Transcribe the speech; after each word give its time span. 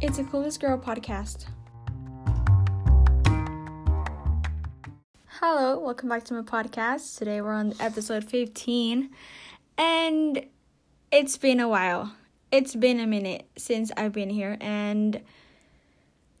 It's 0.00 0.16
a 0.20 0.22
Clueless 0.22 0.60
Girl 0.60 0.78
podcast. 0.78 1.46
Hello, 5.26 5.76
welcome 5.80 6.08
back 6.08 6.22
to 6.26 6.34
my 6.34 6.42
podcast. 6.42 7.18
Today 7.18 7.40
we're 7.40 7.52
on 7.52 7.74
episode 7.80 8.22
15, 8.22 9.10
and 9.76 10.46
it's 11.10 11.36
been 11.36 11.58
a 11.58 11.68
while. 11.68 12.14
It's 12.52 12.76
been 12.76 13.00
a 13.00 13.08
minute 13.08 13.48
since 13.56 13.90
I've 13.96 14.12
been 14.12 14.30
here, 14.30 14.56
and 14.60 15.20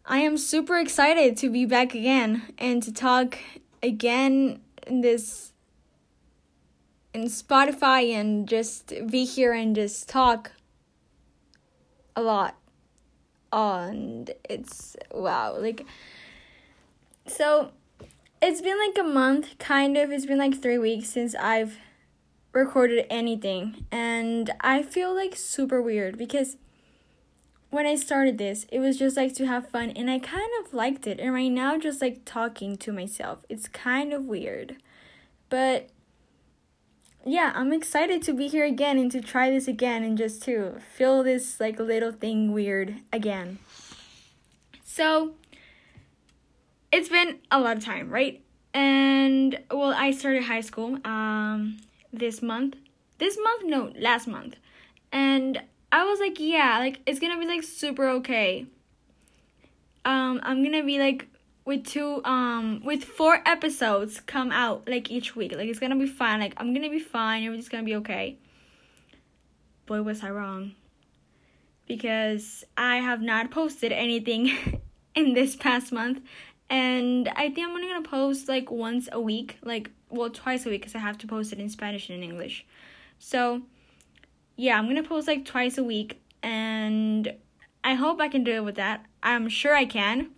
I 0.06 0.18
am 0.18 0.38
super 0.38 0.78
excited 0.78 1.36
to 1.38 1.50
be 1.50 1.64
back 1.64 1.96
again 1.96 2.54
and 2.58 2.80
to 2.84 2.92
talk 2.92 3.38
again 3.82 4.60
in 4.86 5.00
this 5.00 5.52
in 7.12 7.24
Spotify 7.24 8.14
and 8.14 8.48
just 8.48 8.92
be 9.10 9.24
here 9.24 9.52
and 9.52 9.74
just 9.74 10.08
talk 10.08 10.52
a 12.14 12.22
lot. 12.22 12.57
And 13.52 14.30
it's 14.48 14.96
wow, 15.12 15.56
like 15.58 15.86
so 17.26 17.72
it's 18.40 18.60
been 18.60 18.78
like 18.78 18.98
a 18.98 19.08
month 19.08 19.58
kind 19.58 19.96
of. 19.96 20.10
It's 20.10 20.26
been 20.26 20.38
like 20.38 20.60
3 20.60 20.78
weeks 20.78 21.10
since 21.10 21.34
I've 21.34 21.78
recorded 22.52 23.06
anything 23.10 23.86
and 23.92 24.50
I 24.60 24.82
feel 24.82 25.14
like 25.14 25.36
super 25.36 25.82
weird 25.82 26.16
because 26.16 26.56
when 27.70 27.86
I 27.86 27.96
started 27.96 28.38
this, 28.38 28.66
it 28.72 28.78
was 28.78 28.98
just 28.98 29.16
like 29.16 29.34
to 29.34 29.46
have 29.46 29.68
fun 29.68 29.90
and 29.90 30.10
I 30.10 30.18
kind 30.18 30.50
of 30.60 30.72
liked 30.72 31.06
it. 31.06 31.20
And 31.20 31.34
right 31.34 31.52
now, 31.52 31.76
just 31.76 32.00
like 32.00 32.24
talking 32.24 32.76
to 32.78 32.92
myself, 32.92 33.44
it's 33.48 33.68
kind 33.68 34.12
of 34.12 34.24
weird. 34.24 34.76
But 35.50 35.90
yeah, 37.24 37.52
I'm 37.54 37.72
excited 37.72 38.22
to 38.22 38.32
be 38.32 38.48
here 38.48 38.64
again 38.64 38.98
and 38.98 39.10
to 39.12 39.20
try 39.20 39.50
this 39.50 39.68
again 39.68 40.02
and 40.02 40.16
just 40.16 40.42
to 40.44 40.78
feel 40.94 41.22
this 41.22 41.60
like 41.60 41.78
little 41.78 42.12
thing 42.12 42.52
weird 42.52 42.96
again. 43.12 43.58
So 44.84 45.34
it's 46.90 47.08
been 47.08 47.38
a 47.50 47.60
lot 47.60 47.76
of 47.76 47.84
time, 47.84 48.10
right? 48.10 48.42
And 48.74 49.58
well, 49.70 49.92
I 49.92 50.10
started 50.12 50.44
high 50.44 50.60
school 50.60 50.98
um 51.04 51.78
this 52.12 52.42
month. 52.42 52.76
This 53.18 53.36
month? 53.42 53.64
No, 53.64 53.92
last 53.98 54.26
month. 54.26 54.56
And 55.12 55.60
I 55.90 56.04
was 56.04 56.20
like, 56.20 56.38
yeah, 56.38 56.78
like 56.78 57.00
it's 57.06 57.18
gonna 57.18 57.38
be 57.38 57.46
like 57.46 57.62
super 57.62 58.08
okay. 58.08 58.66
Um, 60.04 60.40
I'm 60.42 60.62
gonna 60.62 60.84
be 60.84 60.98
like 60.98 61.26
with 61.68 61.84
two 61.84 62.24
um 62.24 62.80
with 62.82 63.04
four 63.04 63.42
episodes 63.44 64.20
come 64.20 64.50
out 64.50 64.88
like 64.88 65.10
each 65.10 65.36
week. 65.36 65.52
Like 65.54 65.68
it's 65.68 65.78
gonna 65.78 65.96
be 65.96 66.06
fine. 66.06 66.40
Like 66.40 66.54
I'm 66.56 66.72
gonna 66.72 66.88
be 66.88 66.98
fine. 66.98 67.44
Everything's 67.44 67.68
gonna 67.68 67.84
be 67.84 67.96
okay. 67.96 68.38
Boy, 69.84 70.00
was 70.00 70.24
I 70.24 70.30
wrong. 70.30 70.72
Because 71.86 72.64
I 72.78 72.96
have 72.96 73.20
not 73.20 73.50
posted 73.50 73.92
anything 73.92 74.80
in 75.14 75.34
this 75.34 75.56
past 75.56 75.92
month, 75.92 76.22
and 76.70 77.28
I 77.28 77.50
think 77.50 77.68
I'm 77.68 77.74
only 77.74 77.88
gonna 77.88 78.08
post 78.08 78.48
like 78.48 78.70
once 78.70 79.10
a 79.12 79.20
week, 79.20 79.58
like 79.62 79.90
well 80.08 80.30
twice 80.30 80.64
a 80.64 80.70
week, 80.70 80.80
because 80.80 80.94
I 80.94 81.00
have 81.00 81.18
to 81.18 81.26
post 81.26 81.52
it 81.52 81.58
in 81.58 81.68
Spanish 81.68 82.08
and 82.08 82.22
in 82.24 82.30
English. 82.30 82.64
So 83.18 83.60
yeah, 84.56 84.78
I'm 84.78 84.88
gonna 84.88 85.02
post 85.02 85.28
like 85.28 85.44
twice 85.44 85.76
a 85.76 85.84
week, 85.84 86.22
and 86.42 87.34
I 87.84 87.92
hope 87.92 88.22
I 88.22 88.28
can 88.28 88.42
do 88.42 88.52
it 88.52 88.64
with 88.64 88.76
that. 88.76 89.04
I'm 89.22 89.50
sure 89.50 89.74
I 89.74 89.84
can. 89.84 90.30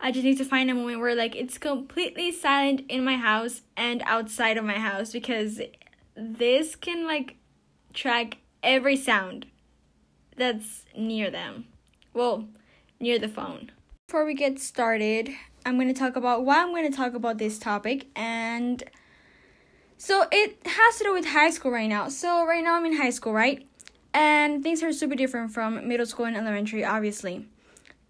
I 0.00 0.10
just 0.10 0.24
need 0.24 0.38
to 0.38 0.44
find 0.44 0.70
a 0.70 0.74
moment 0.74 1.00
where 1.00 1.14
like 1.14 1.34
it's 1.34 1.58
completely 1.58 2.30
silent 2.30 2.82
in 2.88 3.04
my 3.04 3.16
house 3.16 3.62
and 3.76 4.02
outside 4.04 4.56
of 4.56 4.64
my 4.64 4.78
house 4.78 5.12
because 5.12 5.60
this 6.16 6.76
can 6.76 7.06
like 7.06 7.36
track 7.92 8.38
every 8.62 8.96
sound 8.96 9.46
that's 10.36 10.84
near 10.96 11.30
them. 11.30 11.66
Well, 12.12 12.48
near 13.00 13.18
the 13.18 13.28
phone. 13.28 13.70
Before 14.08 14.24
we 14.24 14.34
get 14.34 14.58
started, 14.58 15.30
I'm 15.64 15.76
going 15.76 15.92
to 15.92 15.98
talk 15.98 16.16
about 16.16 16.44
why 16.44 16.60
I'm 16.60 16.70
going 16.70 16.90
to 16.90 16.96
talk 16.96 17.14
about 17.14 17.38
this 17.38 17.58
topic 17.58 18.06
and 18.14 18.82
so 19.96 20.26
it 20.30 20.58
has 20.66 20.98
to 20.98 21.04
do 21.04 21.14
with 21.14 21.24
high 21.24 21.50
school 21.50 21.70
right 21.70 21.88
now. 21.88 22.08
So 22.08 22.44
right 22.44 22.62
now 22.62 22.76
I'm 22.76 22.84
in 22.84 22.96
high 22.96 23.10
school, 23.10 23.32
right? 23.32 23.66
And 24.12 24.62
things 24.62 24.82
are 24.82 24.92
super 24.92 25.14
different 25.14 25.52
from 25.52 25.88
middle 25.88 26.04
school 26.04 26.26
and 26.26 26.36
elementary, 26.36 26.84
obviously. 26.84 27.48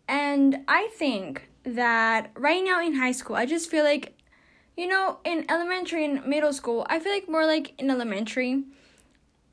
And 0.09 0.65
I 0.67 0.89
think 0.97 1.49
that 1.65 2.31
right 2.37 2.63
now 2.63 2.85
in 2.85 2.95
high 2.95 3.13
school, 3.13 3.37
I 3.37 3.47
just 3.47 3.71
feel 3.71 3.85
like, 3.85 4.19
you 4.77 4.87
know, 4.87 5.19
in 5.25 5.45
elementary 5.49 6.05
and 6.05 6.25
middle 6.27 6.53
school, 6.53 6.87
I 6.89 6.99
feel 6.99 7.13
like 7.13 7.29
more 7.29 7.47
like 7.47 7.75
in 7.79 7.91
elementary, 7.91 8.65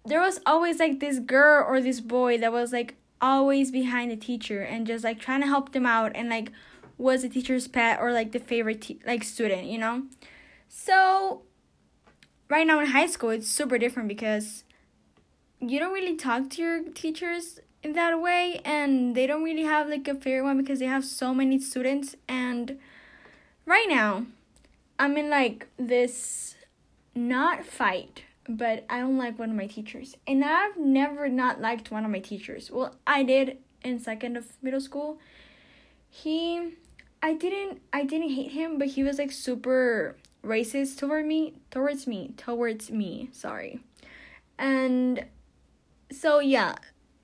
there 0.05 0.21
was 0.21 0.39
always 0.45 0.79
like 0.79 0.99
this 0.99 1.19
girl 1.19 1.65
or 1.67 1.81
this 1.81 1.99
boy 1.99 2.37
that 2.39 2.51
was 2.51 2.73
like 2.73 2.95
always 3.21 3.71
behind 3.71 4.11
the 4.11 4.15
teacher 4.15 4.61
and 4.61 4.87
just 4.87 5.03
like 5.03 5.19
trying 5.19 5.41
to 5.41 5.47
help 5.47 5.71
them 5.71 5.85
out 5.85 6.11
and 6.15 6.29
like 6.29 6.51
was 6.97 7.21
the 7.21 7.29
teacher's 7.29 7.67
pet 7.67 7.99
or 7.99 8.11
like 8.11 8.31
the 8.31 8.39
favorite 8.39 8.81
te- 8.81 8.99
like 9.05 9.23
student, 9.23 9.65
you 9.67 9.77
know? 9.77 10.03
So 10.67 11.43
right 12.49 12.65
now 12.65 12.79
in 12.79 12.87
high 12.87 13.07
school 13.07 13.29
it's 13.29 13.47
super 13.47 13.77
different 13.77 14.09
because 14.09 14.63
you 15.59 15.79
don't 15.79 15.93
really 15.93 16.15
talk 16.15 16.49
to 16.49 16.61
your 16.61 16.83
teachers 16.89 17.59
in 17.83 17.93
that 17.93 18.21
way 18.21 18.61
and 18.63 19.15
they 19.15 19.25
don't 19.25 19.43
really 19.43 19.63
have 19.63 19.89
like 19.89 20.07
a 20.07 20.15
fair 20.15 20.43
one 20.43 20.57
because 20.57 20.79
they 20.79 20.85
have 20.85 21.03
so 21.03 21.33
many 21.33 21.59
students 21.59 22.15
and 22.27 22.77
right 23.65 23.87
now 23.89 24.25
i'm 24.99 25.17
in 25.17 25.29
like 25.29 25.67
this 25.77 26.55
not 27.15 27.65
fight 27.65 28.23
but 28.47 28.85
i 28.89 28.99
don't 28.99 29.17
like 29.17 29.37
one 29.37 29.49
of 29.49 29.55
my 29.55 29.67
teachers. 29.67 30.15
And 30.27 30.43
i've 30.43 30.77
never 30.77 31.29
not 31.29 31.61
liked 31.61 31.91
one 31.91 32.05
of 32.05 32.11
my 32.11 32.19
teachers. 32.19 32.71
Well 32.71 32.95
i 33.05 33.23
did 33.23 33.57
in 33.83 33.99
second 33.99 34.37
of 34.37 34.45
middle 34.61 34.81
school. 34.81 35.19
He 36.09 36.75
i 37.21 37.33
didn't 37.33 37.81
i 37.93 38.03
didn't 38.03 38.31
hate 38.31 38.51
him 38.51 38.77
but 38.77 38.89
he 38.89 39.03
was 39.03 39.17
like 39.17 39.31
super 39.31 40.15
racist 40.43 40.97
toward 40.97 41.25
me 41.25 41.53
towards 41.69 42.07
me 42.07 42.33
towards 42.37 42.91
me 42.91 43.29
sorry. 43.31 43.79
And 44.57 45.25
so 46.11 46.39
yeah 46.39 46.75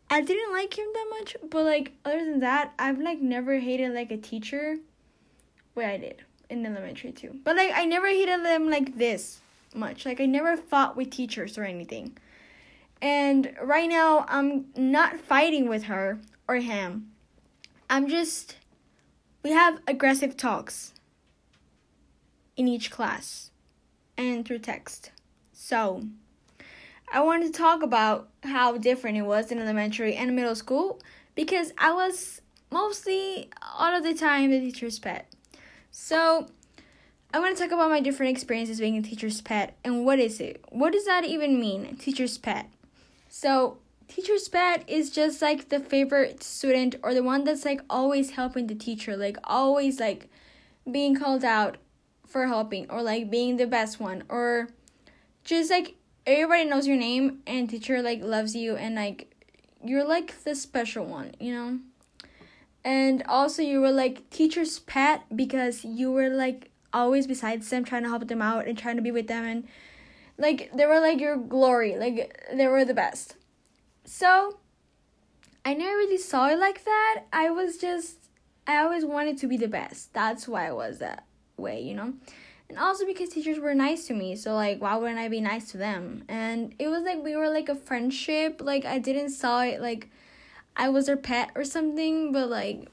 i 0.10 0.22
didn't 0.22 0.52
like 0.52 0.78
him 0.78 0.88
that 0.94 1.08
much 1.20 1.36
but 1.50 1.64
like 1.64 1.92
other 2.06 2.24
than 2.24 2.40
that 2.40 2.74
i've 2.80 3.00
like 3.00 3.20
never 3.20 3.60
hated 3.60 3.94
like 3.94 4.12
a 4.12 4.18
teacher. 4.18 4.78
Wait 5.76 5.86
i 5.86 5.98
did 5.98 6.24
in 6.50 6.66
elementary 6.66 7.12
too. 7.12 7.40
But 7.44 7.56
like 7.58 7.72
i 7.76 7.86
never 7.86 8.08
hated 8.08 8.44
them 8.44 8.70
like 8.70 8.98
this 8.98 9.42
much. 9.76 10.06
Like 10.06 10.22
i 10.22 10.26
never 10.26 10.58
fought 10.58 10.96
with 10.96 11.10
teachers 11.10 11.58
or 11.58 11.64
anything. 11.64 12.18
And 13.02 13.54
right 13.62 13.90
now 13.90 14.26
i'm 14.28 14.66
not 14.76 15.20
fighting 15.20 15.70
with 15.70 15.84
her 15.84 16.20
or 16.48 16.56
him. 16.56 17.12
I'm 17.90 18.08
just 18.08 18.56
we 19.44 19.52
have 19.52 19.80
aggressive 19.88 20.36
talks 20.36 20.94
in 22.58 22.68
each 22.68 22.92
class 22.92 23.52
and 24.18 24.46
through 24.46 24.60
text. 24.60 25.12
So, 25.54 26.04
I 27.12 27.22
wanted 27.22 27.54
to 27.54 27.58
talk 27.58 27.84
about 27.84 28.30
how 28.44 28.78
different 28.78 29.18
it 29.18 29.22
was 29.22 29.52
in 29.52 29.60
elementary 29.60 30.16
and 30.16 30.36
middle 30.36 30.56
school 30.56 31.02
because 31.36 31.72
I 31.78 31.94
was 31.94 32.42
mostly 32.70 33.50
all 33.78 33.96
of 33.96 34.04
the 34.04 34.14
time 34.14 34.52
the 34.52 34.60
teacher's 34.60 35.00
pet. 35.00 35.32
So, 35.92 36.48
I 37.34 37.40
want 37.40 37.56
to 37.58 37.62
talk 37.62 37.72
about 37.72 37.90
my 37.90 38.00
different 38.00 38.32
experiences 38.32 38.80
being 38.80 38.98
a 38.98 39.02
teacher's 39.02 39.42
pet 39.42 39.78
and 39.84 40.06
what 40.06 40.20
is 40.20 40.40
it? 40.40 40.64
What 40.70 40.94
does 40.94 41.06
that 41.06 41.26
even 41.26 41.60
mean, 41.60 41.96
teacher's 41.98 42.38
pet? 42.38 42.70
So, 43.30 43.78
teacher's 44.08 44.48
pet 44.48 44.84
is 44.88 45.10
just 45.10 45.42
like 45.42 45.70
the 45.70 45.80
favorite 45.80 46.44
student 46.44 46.96
or 47.04 47.14
the 47.14 47.24
one 47.24 47.44
that's 47.44 47.66
like 47.66 47.82
always 47.90 48.32
helping 48.32 48.68
the 48.68 48.76
teacher, 48.76 49.16
like 49.16 49.38
always 49.44 50.00
like 50.00 50.30
being 50.90 51.16
called 51.16 51.44
out 51.44 51.78
for 52.26 52.48
helping 52.48 52.90
or 52.90 53.02
like 53.02 53.30
being 53.30 53.58
the 53.58 53.68
best 53.68 54.00
one 54.00 54.24
or 54.30 54.70
just 55.44 55.70
like 55.72 55.97
everybody 56.28 56.66
knows 56.66 56.86
your 56.86 56.98
name 56.98 57.40
and 57.48 57.70
teacher 57.70 58.02
like 58.02 58.22
loves 58.22 58.54
you 58.54 58.76
and 58.76 58.96
like 58.96 59.34
you're 59.84 60.06
like 60.06 60.44
the 60.44 60.54
special 60.54 61.06
one, 61.06 61.32
you 61.40 61.54
know? 61.54 61.80
And 62.84 63.24
also 63.28 63.62
you 63.62 63.80
were 63.82 63.92
like 63.92 64.30
teacher's 64.30 64.80
pet 64.80 65.24
because 65.34 65.86
you 65.86 66.12
were 66.12 66.30
like 66.30 66.70
always 66.94 67.28
besides 67.28 67.70
them 67.70 67.86
trying 67.86 68.04
to 68.04 68.10
help 68.10 68.28
them 68.28 68.42
out 68.42 68.68
and 68.68 68.78
trying 68.78 68.98
to 68.98 69.02
be 69.02 69.12
with 69.12 69.28
them 69.28 69.46
and 69.46 69.68
like 70.38 70.70
they 70.76 70.86
were 70.86 71.00
like 71.00 71.20
your 71.20 71.38
glory, 71.38 71.96
like 71.96 72.46
they 72.54 72.68
were 72.68 72.86
the 72.86 72.94
best. 72.94 73.36
So 74.04 74.60
I 75.66 75.74
never 75.74 75.98
really 75.98 76.18
saw 76.18 76.50
it 76.50 76.60
like 76.60 76.84
that. 76.84 77.24
I 77.32 77.50
was 77.50 77.78
just 77.78 78.18
I 78.68 78.78
always 78.80 79.06
wanted 79.06 79.38
to 79.40 79.48
be 79.48 79.56
the 79.56 79.68
best. 79.70 80.14
That's 80.14 80.48
why 80.48 80.68
I 80.68 80.74
was 80.74 81.00
that 81.00 81.26
way, 81.56 81.82
you 81.82 81.96
know? 81.96 82.14
And 82.70 82.78
also 82.78 83.06
because 83.06 83.30
teachers 83.30 83.60
were 83.60 83.74
nice 83.74 84.08
to 84.08 84.14
me, 84.14 84.36
so 84.36 84.54
like 84.54 84.82
why 84.82 84.96
wouldn't 84.98 85.20
I 85.20 85.30
be 85.30 85.42
nice 85.42 85.72
to 85.72 85.78
them? 85.78 86.24
And 86.28 86.76
it 86.80 86.88
was 86.90 87.04
like 87.04 87.24
we 87.24 87.36
were 87.36 87.50
like 87.50 87.70
a 87.70 87.76
friendship. 87.76 88.62
Like 88.62 88.86
I 88.86 89.00
didn't 89.00 89.30
saw 89.30 89.62
it 89.62 89.82
like 89.82 90.10
I 90.76 90.90
was 90.90 91.08
her 91.08 91.18
pet 91.18 91.52
or 91.56 91.64
something, 91.64 92.32
but 92.32 92.50
like 92.50 92.90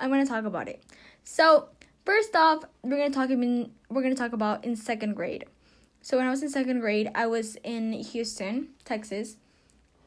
I'm 0.00 0.10
gonna 0.10 0.26
talk 0.26 0.44
about 0.44 0.68
it. 0.68 0.82
So 1.24 1.68
first 2.04 2.34
off, 2.34 2.64
we're 2.82 2.96
gonna 2.96 3.10
talk 3.10 3.30
in 3.30 3.70
we're 3.88 4.02
gonna 4.02 4.14
talk 4.14 4.32
about 4.32 4.64
in 4.64 4.74
second 4.76 5.14
grade. 5.14 5.44
So 6.02 6.16
when 6.16 6.26
I 6.26 6.30
was 6.30 6.42
in 6.42 6.48
second 6.48 6.80
grade, 6.80 7.10
I 7.14 7.26
was 7.26 7.56
in 7.62 7.92
Houston, 7.92 8.70
Texas, 8.84 9.36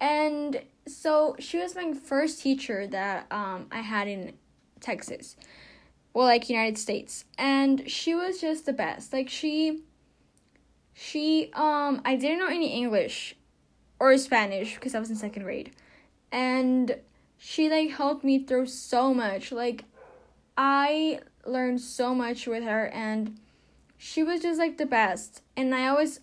And 0.02 0.62
so 0.88 1.38
she 1.40 1.58
was 1.58 1.74
my 1.74 1.94
first 1.94 2.42
teacher 2.42 2.86
that 2.88 3.28
um, 3.32 3.68
I 3.72 3.80
had 3.80 4.10
in 4.10 4.34
Texas. 4.82 5.38
Well, 6.16 6.28
like 6.28 6.50
United 6.50 6.78
States. 6.78 7.26
And 7.38 7.92
she 7.92 8.16
was 8.16 8.40
just 8.40 8.66
the 8.66 8.72
best. 8.72 9.12
Like 9.12 9.30
she 9.30 9.82
she 10.94 11.52
um 11.54 12.02
I 12.06 12.16
didn't 12.16 12.40
know 12.40 12.48
any 12.48 12.74
English 12.74 13.36
or 14.00 14.18
Spanish 14.18 14.76
because 14.76 14.96
I 14.96 15.00
was 15.00 15.10
in 15.10 15.18
second 15.18 15.44
grade. 15.44 15.76
And 16.32 17.00
she 17.38 17.70
like 17.70 17.90
helped 17.90 18.24
me 18.24 18.40
through 18.40 18.68
so 18.68 19.14
much. 19.14 19.52
Like 19.52 19.84
I 20.58 21.20
learned 21.46 21.82
so 21.82 22.16
much 22.16 22.48
with 22.48 22.64
her 22.64 22.88
and 22.88 23.38
she 23.98 24.24
was 24.24 24.42
just 24.42 24.58
like 24.58 24.78
the 24.78 24.86
best. 24.86 25.42
And 25.58 25.76
I 25.76 25.90
always 25.90 26.22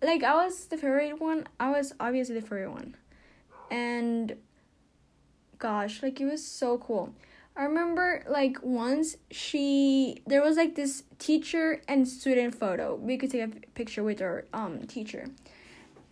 like 0.00 0.22
I 0.22 0.44
was 0.44 0.66
the 0.66 0.76
favorite 0.76 1.20
one. 1.20 1.48
I 1.58 1.72
was 1.72 1.92
obviously 1.98 2.36
the 2.36 2.42
favorite 2.42 2.70
one. 2.70 2.96
And 3.72 4.36
gosh, 5.58 6.00
like 6.00 6.20
it 6.20 6.26
was 6.26 6.46
so 6.46 6.78
cool. 6.78 7.12
I 7.56 7.64
remember 7.64 8.22
like 8.28 8.58
once 8.62 9.16
she 9.30 10.22
there 10.26 10.42
was 10.42 10.56
like 10.56 10.74
this 10.74 11.04
teacher 11.18 11.80
and 11.88 12.06
student 12.06 12.54
photo. 12.54 12.94
We 12.94 13.16
could 13.16 13.30
take 13.30 13.42
a 13.42 13.48
picture 13.74 14.02
with 14.02 14.20
our 14.20 14.44
um 14.52 14.86
teacher. 14.86 15.26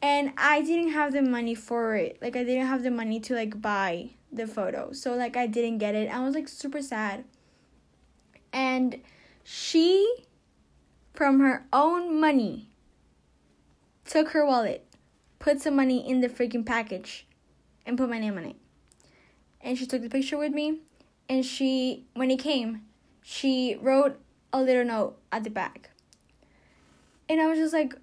And 0.00 0.32
I 0.38 0.62
didn't 0.62 0.92
have 0.92 1.12
the 1.12 1.22
money 1.22 1.54
for 1.54 1.96
it. 1.96 2.18
Like 2.22 2.36
I 2.36 2.44
didn't 2.44 2.66
have 2.66 2.82
the 2.82 2.90
money 2.90 3.20
to 3.20 3.34
like 3.34 3.60
buy 3.60 4.10
the 4.32 4.46
photo. 4.46 4.92
So 4.92 5.14
like 5.14 5.36
I 5.36 5.46
didn't 5.46 5.78
get 5.78 5.94
it. 5.94 6.08
I 6.08 6.24
was 6.24 6.34
like 6.34 6.48
super 6.48 6.80
sad. 6.80 7.24
And 8.52 9.00
she 9.42 10.24
from 11.12 11.40
her 11.40 11.66
own 11.72 12.18
money 12.18 12.70
took 14.04 14.30
her 14.30 14.46
wallet, 14.46 14.86
put 15.38 15.60
some 15.60 15.76
money 15.76 16.08
in 16.08 16.20
the 16.20 16.28
freaking 16.28 16.64
package, 16.64 17.26
and 17.84 17.98
put 17.98 18.08
my 18.08 18.18
name 18.18 18.38
on 18.38 18.44
it. 18.44 18.56
And 19.60 19.78
she 19.78 19.86
took 19.86 20.02
the 20.02 20.10
picture 20.10 20.36
with 20.36 20.52
me, 20.52 20.80
and 21.28 21.44
she, 21.44 22.04
when 22.14 22.30
he 22.30 22.36
came, 22.36 22.82
she 23.22 23.76
wrote 23.80 24.18
a 24.52 24.62
little 24.62 24.84
note 24.84 25.18
at 25.32 25.44
the 25.44 25.50
back. 25.50 25.90
And 27.28 27.40
I 27.40 27.46
was 27.46 27.58
just 27.58 27.72
like, 27.72 27.94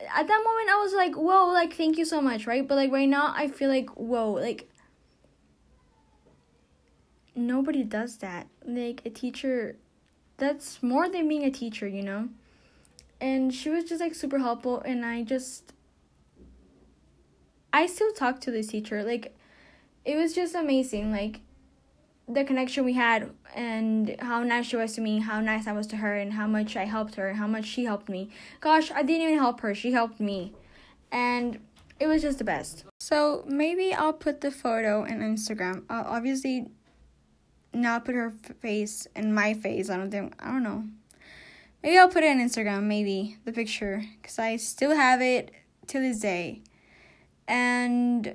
at 0.00 0.26
that 0.26 0.42
moment, 0.44 0.70
I 0.70 0.80
was 0.80 0.92
like, 0.94 1.14
whoa, 1.14 1.48
like, 1.48 1.74
thank 1.74 1.98
you 1.98 2.04
so 2.04 2.20
much, 2.20 2.46
right? 2.46 2.66
But 2.66 2.76
like, 2.76 2.92
right 2.92 3.08
now, 3.08 3.32
I 3.36 3.48
feel 3.48 3.68
like, 3.68 3.90
whoa, 3.90 4.32
like, 4.32 4.70
nobody 7.34 7.82
does 7.82 8.18
that. 8.18 8.46
Like, 8.64 9.02
a 9.04 9.10
teacher, 9.10 9.76
that's 10.36 10.82
more 10.82 11.08
than 11.08 11.28
being 11.28 11.44
a 11.44 11.50
teacher, 11.50 11.86
you 11.86 12.02
know? 12.02 12.28
and 13.20 13.52
she 13.52 13.68
was 13.68 13.84
just 13.84 14.00
like 14.00 14.14
super 14.14 14.38
helpful 14.38 14.80
and 14.80 15.04
i 15.04 15.22
just 15.22 15.72
i 17.72 17.86
still 17.86 18.12
talk 18.12 18.40
to 18.40 18.50
this 18.50 18.68
teacher 18.68 19.02
like 19.02 19.36
it 20.04 20.16
was 20.16 20.34
just 20.34 20.54
amazing 20.54 21.10
like 21.10 21.40
the 22.28 22.44
connection 22.44 22.84
we 22.84 22.92
had 22.92 23.30
and 23.54 24.16
how 24.18 24.42
nice 24.42 24.66
she 24.66 24.76
was 24.76 24.92
to 24.94 25.00
me 25.00 25.18
how 25.18 25.40
nice 25.40 25.66
i 25.66 25.72
was 25.72 25.86
to 25.86 25.96
her 25.96 26.14
and 26.14 26.34
how 26.34 26.46
much 26.46 26.76
i 26.76 26.84
helped 26.84 27.14
her 27.14 27.32
how 27.34 27.46
much 27.46 27.64
she 27.64 27.84
helped 27.84 28.08
me. 28.08 28.30
Gosh 28.60 28.90
i 28.90 29.02
didn't 29.02 29.22
even 29.22 29.38
help 29.38 29.60
her 29.60 29.74
she 29.74 29.92
helped 29.92 30.20
me. 30.20 30.52
And 31.10 31.58
it 31.98 32.06
was 32.06 32.22
just 32.22 32.38
the 32.38 32.44
best. 32.44 32.84
So 33.00 33.44
maybe 33.46 33.94
i'll 33.94 34.12
put 34.12 34.40
the 34.40 34.50
photo 34.50 35.04
in 35.04 35.20
instagram. 35.20 35.84
I'll 35.88 36.04
obviously 36.04 36.66
not 37.72 38.04
put 38.04 38.14
her 38.14 38.30
face 38.60 39.06
and 39.14 39.34
my 39.34 39.54
face 39.54 39.88
i 39.90 39.96
don't 39.96 40.10
think 40.10 40.34
i 40.38 40.50
don't 40.50 40.62
know. 40.62 40.84
Maybe 41.82 41.96
I'll 41.96 42.08
put 42.08 42.24
it 42.24 42.30
on 42.30 42.38
Instagram, 42.38 42.84
maybe, 42.84 43.36
the 43.44 43.52
picture, 43.52 44.02
because 44.20 44.38
I 44.38 44.56
still 44.56 44.96
have 44.96 45.22
it 45.22 45.52
to 45.86 46.00
this 46.00 46.18
day. 46.18 46.62
And 47.46 48.34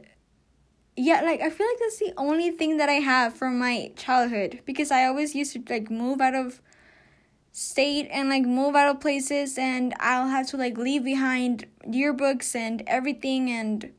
yeah, 0.96 1.22
like 1.22 1.42
I 1.42 1.50
feel 1.50 1.68
like 1.68 1.80
that's 1.80 2.00
the 2.00 2.14
only 2.18 2.52
thing 2.52 2.78
that 2.78 2.90
I 2.90 2.94
have 2.94 3.36
from 3.36 3.58
my 3.58 3.92
childhood 3.96 4.60
because 4.66 4.92
I 4.92 5.06
always 5.06 5.34
used 5.34 5.54
to 5.54 5.64
like 5.70 5.90
move 5.90 6.22
out 6.22 6.36
of 6.36 6.62
state 7.52 8.08
and 8.12 8.30
like 8.30 8.44
move 8.44 8.76
out 8.76 8.90
of 8.90 9.00
places 9.00 9.58
and 9.58 9.94
I'll 10.00 10.28
have 10.28 10.48
to 10.48 10.58
like 10.58 10.78
leave 10.78 11.04
behind 11.04 11.66
yearbooks 11.88 12.56
and 12.56 12.84
everything 12.88 13.50
and 13.50 13.92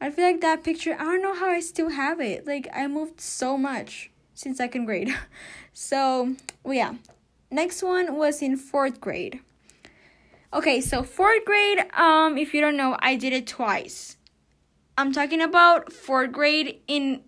I 0.00 0.10
feel 0.10 0.24
like 0.24 0.40
that 0.40 0.64
picture 0.64 0.94
I 0.94 1.02
don't 1.02 1.22
know 1.22 1.34
how 1.34 1.50
I 1.50 1.60
still 1.60 1.90
have 1.90 2.20
it. 2.20 2.46
Like 2.46 2.68
I 2.74 2.86
moved 2.86 3.20
so 3.20 3.56
much 3.56 4.10
since 4.34 4.58
second 4.58 4.86
grade. 4.86 5.14
so, 5.72 6.34
well 6.64 6.74
yeah, 6.74 6.94
next 7.50 7.82
one 7.82 8.16
was 8.16 8.42
in 8.42 8.56
fourth 8.56 9.00
grade. 9.00 9.40
Okay, 10.52 10.80
so 10.80 11.04
fourth 11.04 11.44
grade, 11.44 11.84
um, 11.94 12.36
if 12.36 12.52
you 12.52 12.60
don't 12.60 12.76
know, 12.76 12.96
I 12.98 13.14
did 13.14 13.32
it 13.32 13.46
twice. 13.46 14.16
I'm 15.00 15.12
talking 15.12 15.40
about 15.40 15.94
fourth 15.94 16.30
grade 16.30 16.82
in 16.86 17.22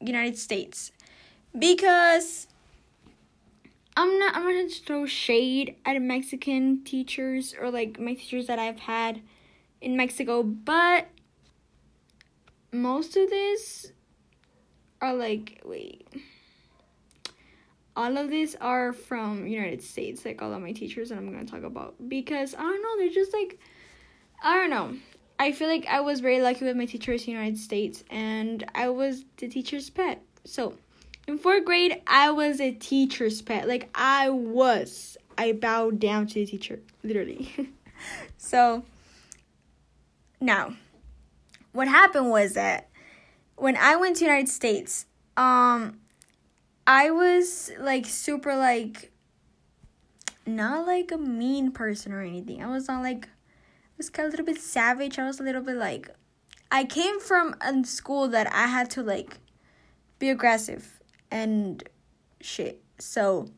United 0.00 0.38
States. 0.38 0.92
Because 1.58 2.46
I'm 3.94 4.18
not 4.18 4.34
I'm 4.34 4.44
not 4.44 4.52
gonna 4.52 4.70
throw 4.70 5.04
shade 5.04 5.76
at 5.84 6.00
Mexican 6.00 6.82
teachers 6.84 7.54
or 7.60 7.70
like 7.70 8.00
my 8.00 8.14
teachers 8.14 8.46
that 8.46 8.58
I've 8.58 8.80
had 8.80 9.20
in 9.82 9.94
Mexico, 9.94 10.42
but 10.42 11.08
most 12.72 13.14
of 13.14 13.28
this 13.28 13.92
are 15.02 15.12
like 15.12 15.60
wait. 15.66 16.08
All 17.94 18.16
of 18.16 18.30
these 18.30 18.54
are 18.54 18.94
from 18.94 19.46
United 19.46 19.82
States, 19.82 20.24
like 20.24 20.40
all 20.40 20.54
of 20.54 20.62
my 20.62 20.72
teachers 20.72 21.10
that 21.10 21.18
I'm 21.18 21.30
gonna 21.30 21.44
talk 21.44 21.64
about. 21.64 21.94
Because 22.08 22.54
I 22.54 22.62
don't 22.62 22.82
know, 22.82 22.96
they're 22.96 23.12
just 23.12 23.34
like 23.34 23.58
I 24.42 24.56
don't 24.56 24.70
know. 24.70 24.96
I 25.38 25.52
feel 25.52 25.68
like 25.68 25.86
I 25.86 26.00
was 26.00 26.20
very 26.20 26.40
lucky 26.40 26.64
with 26.64 26.76
my 26.76 26.86
teachers 26.86 27.22
in 27.22 27.26
the 27.26 27.32
United 27.32 27.58
States 27.58 28.02
and 28.10 28.64
I 28.74 28.88
was 28.88 29.24
the 29.36 29.48
teacher's 29.48 29.88
pet. 29.88 30.22
So 30.44 30.74
in 31.26 31.38
fourth 31.38 31.64
grade 31.64 32.02
I 32.06 32.30
was 32.30 32.60
a 32.60 32.72
teacher's 32.72 33.40
pet. 33.40 33.68
Like 33.68 33.88
I 33.94 34.30
was. 34.30 35.16
I 35.36 35.52
bowed 35.52 36.00
down 36.00 36.26
to 36.26 36.34
the 36.34 36.46
teacher, 36.46 36.80
literally. 37.04 37.70
so 38.38 38.84
now 40.40 40.74
what 41.72 41.86
happened 41.86 42.30
was 42.30 42.54
that 42.54 42.88
when 43.54 43.76
I 43.76 43.94
went 43.96 44.16
to 44.16 44.24
United 44.24 44.48
States, 44.48 45.06
um 45.36 46.00
I 46.86 47.10
was 47.10 47.70
like 47.78 48.06
super 48.06 48.56
like 48.56 49.12
not 50.46 50.86
like 50.86 51.12
a 51.12 51.18
mean 51.18 51.70
person 51.70 52.12
or 52.12 52.22
anything. 52.22 52.62
I 52.64 52.66
was 52.66 52.88
not 52.88 53.02
like 53.02 53.28
was 53.98 54.08
kind 54.08 54.26
of 54.26 54.32
a 54.32 54.36
little 54.36 54.46
bit 54.46 54.62
savage. 54.62 55.18
I 55.18 55.26
was 55.26 55.40
a 55.40 55.42
little 55.42 55.60
bit 55.60 55.76
like 55.76 56.08
I 56.70 56.84
came 56.84 57.20
from 57.20 57.54
a 57.60 57.84
school 57.84 58.28
that 58.28 58.52
I 58.52 58.66
had 58.66 58.90
to 58.90 59.02
like 59.02 59.38
be 60.18 60.30
aggressive 60.30 61.00
and 61.30 61.82
shit. 62.40 62.82
So 62.98 63.48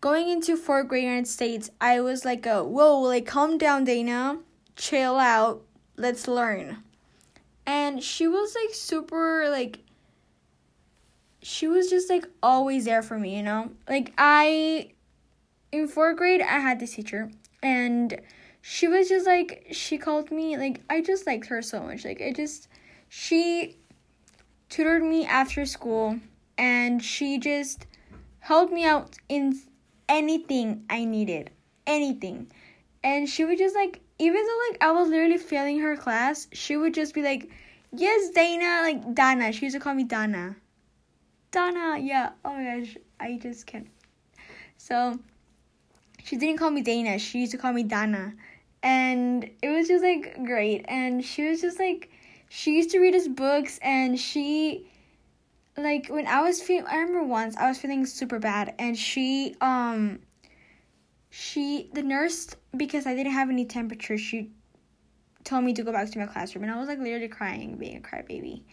going 0.00 0.28
into 0.28 0.56
fourth 0.56 0.88
grade 0.88 1.04
United 1.04 1.28
States, 1.28 1.70
I 1.80 2.00
was 2.00 2.24
like 2.24 2.44
a 2.44 2.64
whoa, 2.64 3.00
like 3.00 3.26
calm 3.26 3.56
down, 3.58 3.84
Dana, 3.84 4.38
chill 4.76 5.16
out, 5.16 5.62
let's 5.96 6.26
learn. 6.26 6.82
And 7.64 8.02
she 8.02 8.26
was 8.26 8.54
like 8.54 8.74
super 8.74 9.48
like 9.48 9.78
she 11.44 11.66
was 11.66 11.90
just 11.90 12.08
like 12.08 12.26
always 12.42 12.84
there 12.84 13.02
for 13.02 13.18
me, 13.18 13.36
you 13.36 13.42
know? 13.42 13.70
Like 13.88 14.12
I 14.18 14.90
in 15.70 15.88
fourth 15.88 16.16
grade 16.16 16.40
I 16.40 16.58
had 16.58 16.80
this 16.80 16.94
teacher 16.94 17.30
and 17.62 18.20
she 18.62 18.86
was 18.86 19.08
just 19.08 19.26
like 19.26 19.66
she 19.72 19.98
called 19.98 20.30
me 20.30 20.56
like 20.56 20.80
I 20.88 21.02
just 21.02 21.26
liked 21.26 21.46
her 21.46 21.60
so 21.60 21.80
much. 21.80 22.04
Like 22.04 22.22
I 22.22 22.32
just 22.32 22.68
she 23.08 23.76
tutored 24.68 25.02
me 25.02 25.26
after 25.26 25.66
school 25.66 26.18
and 26.56 27.02
she 27.02 27.38
just 27.38 27.86
helped 28.38 28.72
me 28.72 28.84
out 28.84 29.16
in 29.28 29.60
anything 30.08 30.84
I 30.88 31.04
needed. 31.04 31.50
Anything. 31.86 32.50
And 33.02 33.28
she 33.28 33.44
would 33.44 33.58
just 33.58 33.74
like 33.74 34.00
even 34.20 34.46
though 34.46 34.60
like 34.70 34.82
I 34.82 34.92
was 34.92 35.08
literally 35.08 35.38
failing 35.38 35.80
her 35.80 35.96
class, 35.96 36.46
she 36.52 36.76
would 36.76 36.94
just 36.94 37.14
be 37.14 37.22
like, 37.22 37.50
Yes, 37.94 38.30
Dana, 38.30 38.80
like 38.82 39.14
Dana. 39.14 39.52
She 39.52 39.66
used 39.66 39.74
to 39.74 39.80
call 39.80 39.92
me 39.92 40.04
Dana. 40.04 40.56
Donna, 41.50 41.98
yeah. 41.98 42.30
Oh 42.44 42.54
my 42.54 42.78
gosh, 42.78 42.96
I 43.20 43.38
just 43.42 43.66
can't. 43.66 43.88
So 44.78 45.18
she 46.24 46.36
didn't 46.36 46.58
call 46.58 46.70
me 46.70 46.80
Dana. 46.80 47.18
She 47.18 47.40
used 47.40 47.52
to 47.52 47.58
call 47.58 47.72
me 47.72 47.82
Dana, 47.82 48.32
and 48.82 49.50
it 49.62 49.68
was 49.68 49.88
just 49.88 50.02
like 50.04 50.44
great. 50.44 50.84
And 50.88 51.24
she 51.24 51.48
was 51.48 51.60
just 51.60 51.78
like, 51.78 52.10
she 52.48 52.76
used 52.76 52.90
to 52.90 52.98
read 53.00 53.14
us 53.14 53.28
books, 53.28 53.78
and 53.82 54.18
she, 54.18 54.90
like 55.76 56.08
when 56.08 56.26
I 56.26 56.42
was 56.42 56.60
feeling, 56.62 56.86
I 56.86 56.96
remember 56.96 57.24
once 57.24 57.56
I 57.56 57.68
was 57.68 57.78
feeling 57.78 58.06
super 58.06 58.38
bad, 58.38 58.74
and 58.78 58.96
she 58.98 59.56
um. 59.60 60.20
She 61.34 61.88
the 61.94 62.02
nurse 62.02 62.48
because 62.76 63.06
I 63.06 63.14
didn't 63.14 63.32
have 63.32 63.48
any 63.48 63.64
temperature. 63.64 64.18
She 64.18 64.50
told 65.44 65.64
me 65.64 65.72
to 65.72 65.82
go 65.82 65.90
back 65.90 66.10
to 66.10 66.18
my 66.18 66.26
classroom, 66.26 66.64
and 66.64 66.70
I 66.70 66.78
was 66.78 66.88
like 66.88 66.98
literally 66.98 67.28
crying, 67.28 67.78
being 67.78 67.96
a 67.96 68.00
crybaby. 68.00 68.64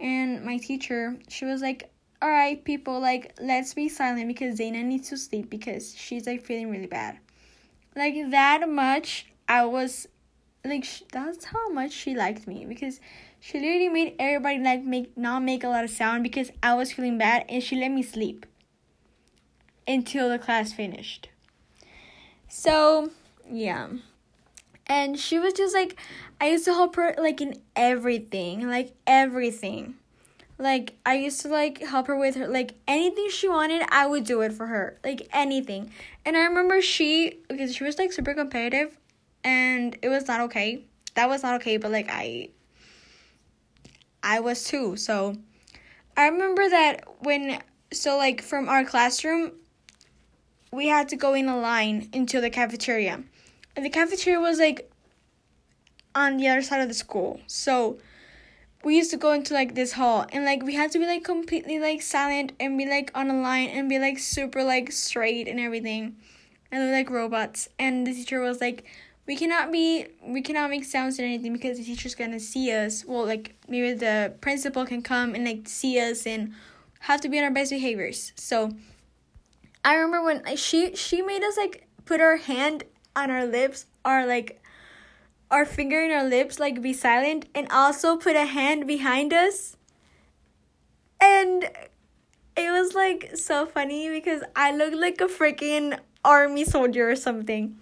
And 0.00 0.44
my 0.44 0.58
teacher, 0.58 1.18
she 1.28 1.46
was 1.46 1.62
like, 1.62 1.90
all 2.22 2.28
right, 2.28 2.62
people, 2.64 3.00
like, 3.00 3.36
let's 3.40 3.74
be 3.74 3.88
silent 3.88 4.28
because 4.28 4.56
Dana 4.56 4.84
needs 4.84 5.08
to 5.08 5.16
sleep 5.16 5.50
because 5.50 5.96
she's 5.96 6.28
like 6.28 6.44
feeling 6.44 6.70
really 6.70 6.86
bad. 6.86 7.18
Like, 7.96 8.14
that 8.30 8.68
much, 8.68 9.26
I 9.48 9.64
was 9.64 10.08
like 10.64 10.86
that's 11.12 11.44
how 11.46 11.68
much 11.70 11.92
she 11.92 12.14
liked 12.14 12.46
me 12.46 12.64
because 12.66 13.00
she 13.40 13.60
literally 13.60 13.88
made 13.88 14.16
everybody 14.18 14.58
like 14.58 14.82
make 14.82 15.16
not 15.16 15.42
make 15.42 15.62
a 15.62 15.68
lot 15.68 15.84
of 15.84 15.90
sound 15.90 16.22
because 16.22 16.50
I 16.62 16.74
was 16.74 16.92
feeling 16.92 17.18
bad 17.18 17.44
and 17.48 17.62
she 17.62 17.76
let 17.76 17.90
me 17.90 18.02
sleep 18.02 18.46
until 19.86 20.28
the 20.28 20.38
class 20.38 20.72
finished. 20.72 21.28
So, 22.48 23.10
yeah. 23.50 23.88
And 24.86 25.18
she 25.18 25.38
was 25.38 25.52
just 25.52 25.74
like 25.74 25.98
I 26.40 26.48
used 26.48 26.64
to 26.66 26.74
help 26.74 26.96
her 26.96 27.14
like 27.18 27.40
in 27.40 27.60
everything, 27.74 28.68
like 28.68 28.94
everything. 29.06 29.94
Like 30.58 30.94
I 31.04 31.16
used 31.16 31.42
to 31.42 31.48
like 31.48 31.82
help 31.82 32.06
her 32.06 32.16
with 32.16 32.36
her 32.36 32.48
like 32.48 32.74
anything 32.86 33.28
she 33.30 33.48
wanted, 33.48 33.82
I 33.90 34.06
would 34.06 34.24
do 34.24 34.40
it 34.42 34.52
for 34.52 34.66
her. 34.66 34.98
Like 35.04 35.28
anything. 35.32 35.90
And 36.24 36.36
I 36.36 36.40
remember 36.40 36.80
she 36.80 37.40
because 37.48 37.74
she 37.74 37.84
was 37.84 37.98
like 37.98 38.12
super 38.12 38.34
competitive 38.34 38.96
and 39.46 39.96
it 40.02 40.08
was 40.08 40.26
not 40.26 40.40
okay. 40.42 40.84
That 41.14 41.28
was 41.28 41.42
not 41.42 41.54
okay, 41.60 41.78
but 41.78 41.90
like 41.92 42.08
I 42.10 42.50
I 44.22 44.40
was 44.40 44.64
too. 44.64 44.96
So 44.96 45.36
I 46.16 46.26
remember 46.28 46.68
that 46.68 47.04
when 47.20 47.62
so 47.92 48.18
like 48.18 48.42
from 48.42 48.68
our 48.68 48.84
classroom 48.84 49.52
we 50.72 50.88
had 50.88 51.08
to 51.10 51.16
go 51.16 51.32
in 51.32 51.48
a 51.48 51.56
line 51.56 52.08
into 52.12 52.40
the 52.40 52.50
cafeteria. 52.50 53.22
And 53.76 53.84
the 53.84 53.88
cafeteria 53.88 54.40
was 54.40 54.58
like 54.58 54.90
on 56.14 56.38
the 56.38 56.48
other 56.48 56.62
side 56.62 56.80
of 56.80 56.88
the 56.88 56.94
school. 56.94 57.40
So 57.46 57.98
we 58.82 58.96
used 58.96 59.12
to 59.12 59.16
go 59.16 59.32
into 59.32 59.54
like 59.54 59.74
this 59.76 59.92
hall 59.92 60.26
and 60.32 60.44
like 60.44 60.64
we 60.64 60.74
had 60.74 60.90
to 60.92 60.98
be 60.98 61.06
like 61.06 61.22
completely 61.22 61.78
like 61.78 62.02
silent 62.02 62.52
and 62.58 62.76
be 62.76 62.86
like 62.86 63.12
on 63.14 63.30
a 63.30 63.40
line 63.40 63.68
and 63.68 63.88
be 63.88 63.98
like 63.98 64.18
super 64.18 64.64
like 64.64 64.90
straight 64.90 65.46
and 65.46 65.60
everything. 65.60 66.16
And 66.72 66.90
like 66.90 67.10
robots. 67.10 67.68
And 67.78 68.04
the 68.04 68.12
teacher 68.12 68.40
was 68.40 68.60
like 68.60 68.84
we 69.26 69.36
cannot 69.36 69.72
be 69.72 70.06
we 70.22 70.40
cannot 70.40 70.70
make 70.70 70.84
sounds 70.84 71.18
or 71.18 71.22
anything 71.22 71.52
because 71.52 71.78
the 71.78 71.84
teacher's 71.84 72.14
gonna 72.14 72.40
see 72.40 72.72
us. 72.72 73.04
Well 73.04 73.26
like 73.26 73.56
maybe 73.68 73.92
the 73.92 74.34
principal 74.40 74.86
can 74.86 75.02
come 75.02 75.34
and 75.34 75.44
like 75.44 75.68
see 75.68 75.98
us 75.98 76.26
and 76.26 76.54
have 77.00 77.20
to 77.22 77.28
be 77.28 77.38
on 77.38 77.44
our 77.44 77.50
best 77.50 77.70
behaviors. 77.70 78.32
So 78.36 78.72
i 79.84 79.94
remember 79.94 80.24
when 80.24 80.56
she 80.56 80.94
she 80.96 81.22
made 81.22 81.42
us 81.42 81.56
like 81.56 81.86
put 82.04 82.20
our 82.20 82.36
hand 82.36 82.84
on 83.14 83.30
our 83.30 83.46
lips 83.46 83.86
or 84.04 84.26
like 84.26 84.62
our 85.50 85.64
finger 85.64 86.02
in 86.02 86.10
our 86.10 86.24
lips 86.24 86.58
like 86.58 86.82
be 86.82 86.92
silent 86.92 87.46
and 87.54 87.70
also 87.70 88.16
put 88.16 88.36
a 88.36 88.44
hand 88.46 88.86
behind 88.86 89.32
us. 89.32 89.76
And 91.20 91.64
it 92.56 92.70
was 92.70 92.94
like 92.94 93.36
so 93.36 93.66
funny 93.66 94.08
because 94.08 94.42
i 94.54 94.74
looked 94.74 94.96
like 94.96 95.20
a 95.20 95.26
freaking 95.26 95.98
army 96.24 96.64
soldier 96.64 97.10
or 97.10 97.16
something 97.16 97.76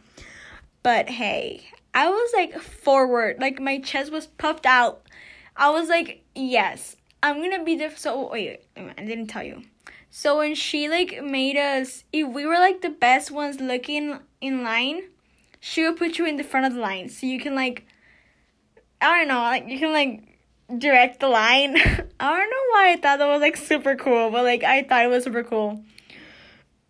but 0.84 1.08
hey, 1.08 1.64
I 1.92 2.08
was 2.08 2.30
like 2.32 2.60
forward, 2.60 3.38
like 3.40 3.58
my 3.58 3.78
chest 3.80 4.12
was 4.12 4.28
puffed 4.28 4.66
out. 4.66 5.02
I 5.56 5.70
was 5.70 5.88
like, 5.88 6.22
yes, 6.36 6.94
I'm 7.22 7.40
gonna 7.40 7.64
be 7.64 7.74
there. 7.74 7.96
So 7.96 8.30
wait, 8.30 8.60
wait, 8.76 8.92
I 8.96 9.04
didn't 9.04 9.26
tell 9.26 9.42
you. 9.42 9.62
So 10.10 10.38
when 10.38 10.54
she 10.54 10.88
like 10.88 11.24
made 11.24 11.56
us, 11.56 12.04
if 12.12 12.28
we 12.28 12.46
were 12.46 12.58
like 12.58 12.82
the 12.82 12.90
best 12.90 13.32
ones 13.32 13.60
looking 13.60 14.20
in 14.40 14.62
line, 14.62 15.02
she 15.58 15.82
would 15.82 15.96
put 15.96 16.18
you 16.18 16.26
in 16.26 16.36
the 16.36 16.44
front 16.44 16.66
of 16.66 16.74
the 16.74 16.80
line 16.80 17.08
so 17.08 17.26
you 17.26 17.40
can 17.40 17.54
like, 17.54 17.86
I 19.00 19.18
don't 19.18 19.28
know, 19.28 19.40
like 19.40 19.66
you 19.66 19.78
can 19.78 19.92
like 19.92 20.78
direct 20.78 21.20
the 21.20 21.28
line. 21.28 21.76
I 22.20 22.38
don't 22.38 22.50
know 22.50 22.66
why 22.72 22.92
I 22.92 22.98
thought 23.00 23.18
that 23.18 23.26
was 23.26 23.40
like 23.40 23.56
super 23.56 23.96
cool, 23.96 24.30
but 24.30 24.44
like 24.44 24.62
I 24.62 24.82
thought 24.82 25.04
it 25.04 25.08
was 25.08 25.24
super 25.24 25.44
cool. 25.44 25.82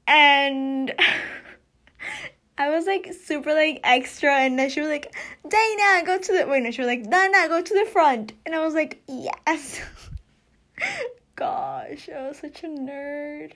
And 0.08 0.92
I 2.56 2.70
was 2.70 2.86
like 2.86 3.12
super 3.12 3.52
like 3.52 3.80
extra, 3.82 4.32
and 4.32 4.58
then 4.58 4.70
she 4.70 4.80
was 4.80 4.88
like, 4.88 5.14
Dana, 5.48 6.06
go 6.06 6.18
to 6.18 6.32
the 6.32 6.46
wait. 6.46 6.62
No, 6.62 6.70
she 6.70 6.82
was 6.82 6.88
like, 6.88 7.10
Dana, 7.10 7.48
go 7.48 7.60
to 7.60 7.74
the 7.74 7.90
front, 7.90 8.32
and 8.46 8.54
I 8.54 8.64
was 8.64 8.74
like, 8.74 9.02
yes. 9.08 9.80
Gosh, 11.36 12.08
I 12.08 12.28
was 12.28 12.38
such 12.38 12.62
a 12.62 12.68
nerd. 12.68 13.52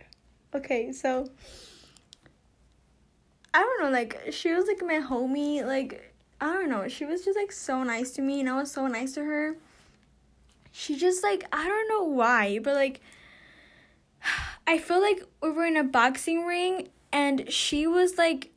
Okay, 0.52 0.92
so 0.92 1.28
I 3.54 3.60
don't 3.60 3.82
know, 3.82 3.90
like 3.90 4.32
she 4.32 4.52
was 4.52 4.66
like 4.66 4.82
my 4.82 5.00
homie, 5.06 5.64
like 5.64 6.12
I 6.40 6.46
don't 6.46 6.68
know, 6.68 6.88
she 6.88 7.04
was 7.04 7.24
just 7.24 7.38
like 7.38 7.52
so 7.52 7.84
nice 7.84 8.12
to 8.12 8.22
me, 8.22 8.40
and 8.40 8.48
I 8.48 8.56
was 8.56 8.72
so 8.72 8.86
nice 8.88 9.12
to 9.14 9.24
her. 9.24 9.56
She 10.72 10.96
just 10.96 11.22
like 11.22 11.44
I 11.52 11.66
don't 11.68 11.88
know 11.88 12.02
why, 12.04 12.58
but 12.58 12.74
like 12.74 13.00
I 14.66 14.78
feel 14.78 15.00
like 15.00 15.22
we 15.40 15.50
were 15.50 15.66
in 15.66 15.76
a 15.76 15.84
boxing 15.84 16.46
ring, 16.46 16.88
and 17.12 17.52
she 17.52 17.86
was 17.86 18.18
like 18.18 18.50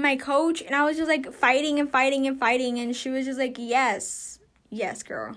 my 0.00 0.16
coach 0.16 0.62
and 0.62 0.74
I 0.74 0.84
was 0.84 0.96
just 0.96 1.08
like 1.08 1.32
fighting 1.32 1.78
and 1.78 1.90
fighting 1.90 2.26
and 2.26 2.38
fighting 2.38 2.78
and 2.78 2.94
she 2.94 3.10
was 3.10 3.26
just 3.26 3.38
like, 3.38 3.56
"Yes. 3.58 4.38
Yes, 4.70 5.02
girl." 5.02 5.36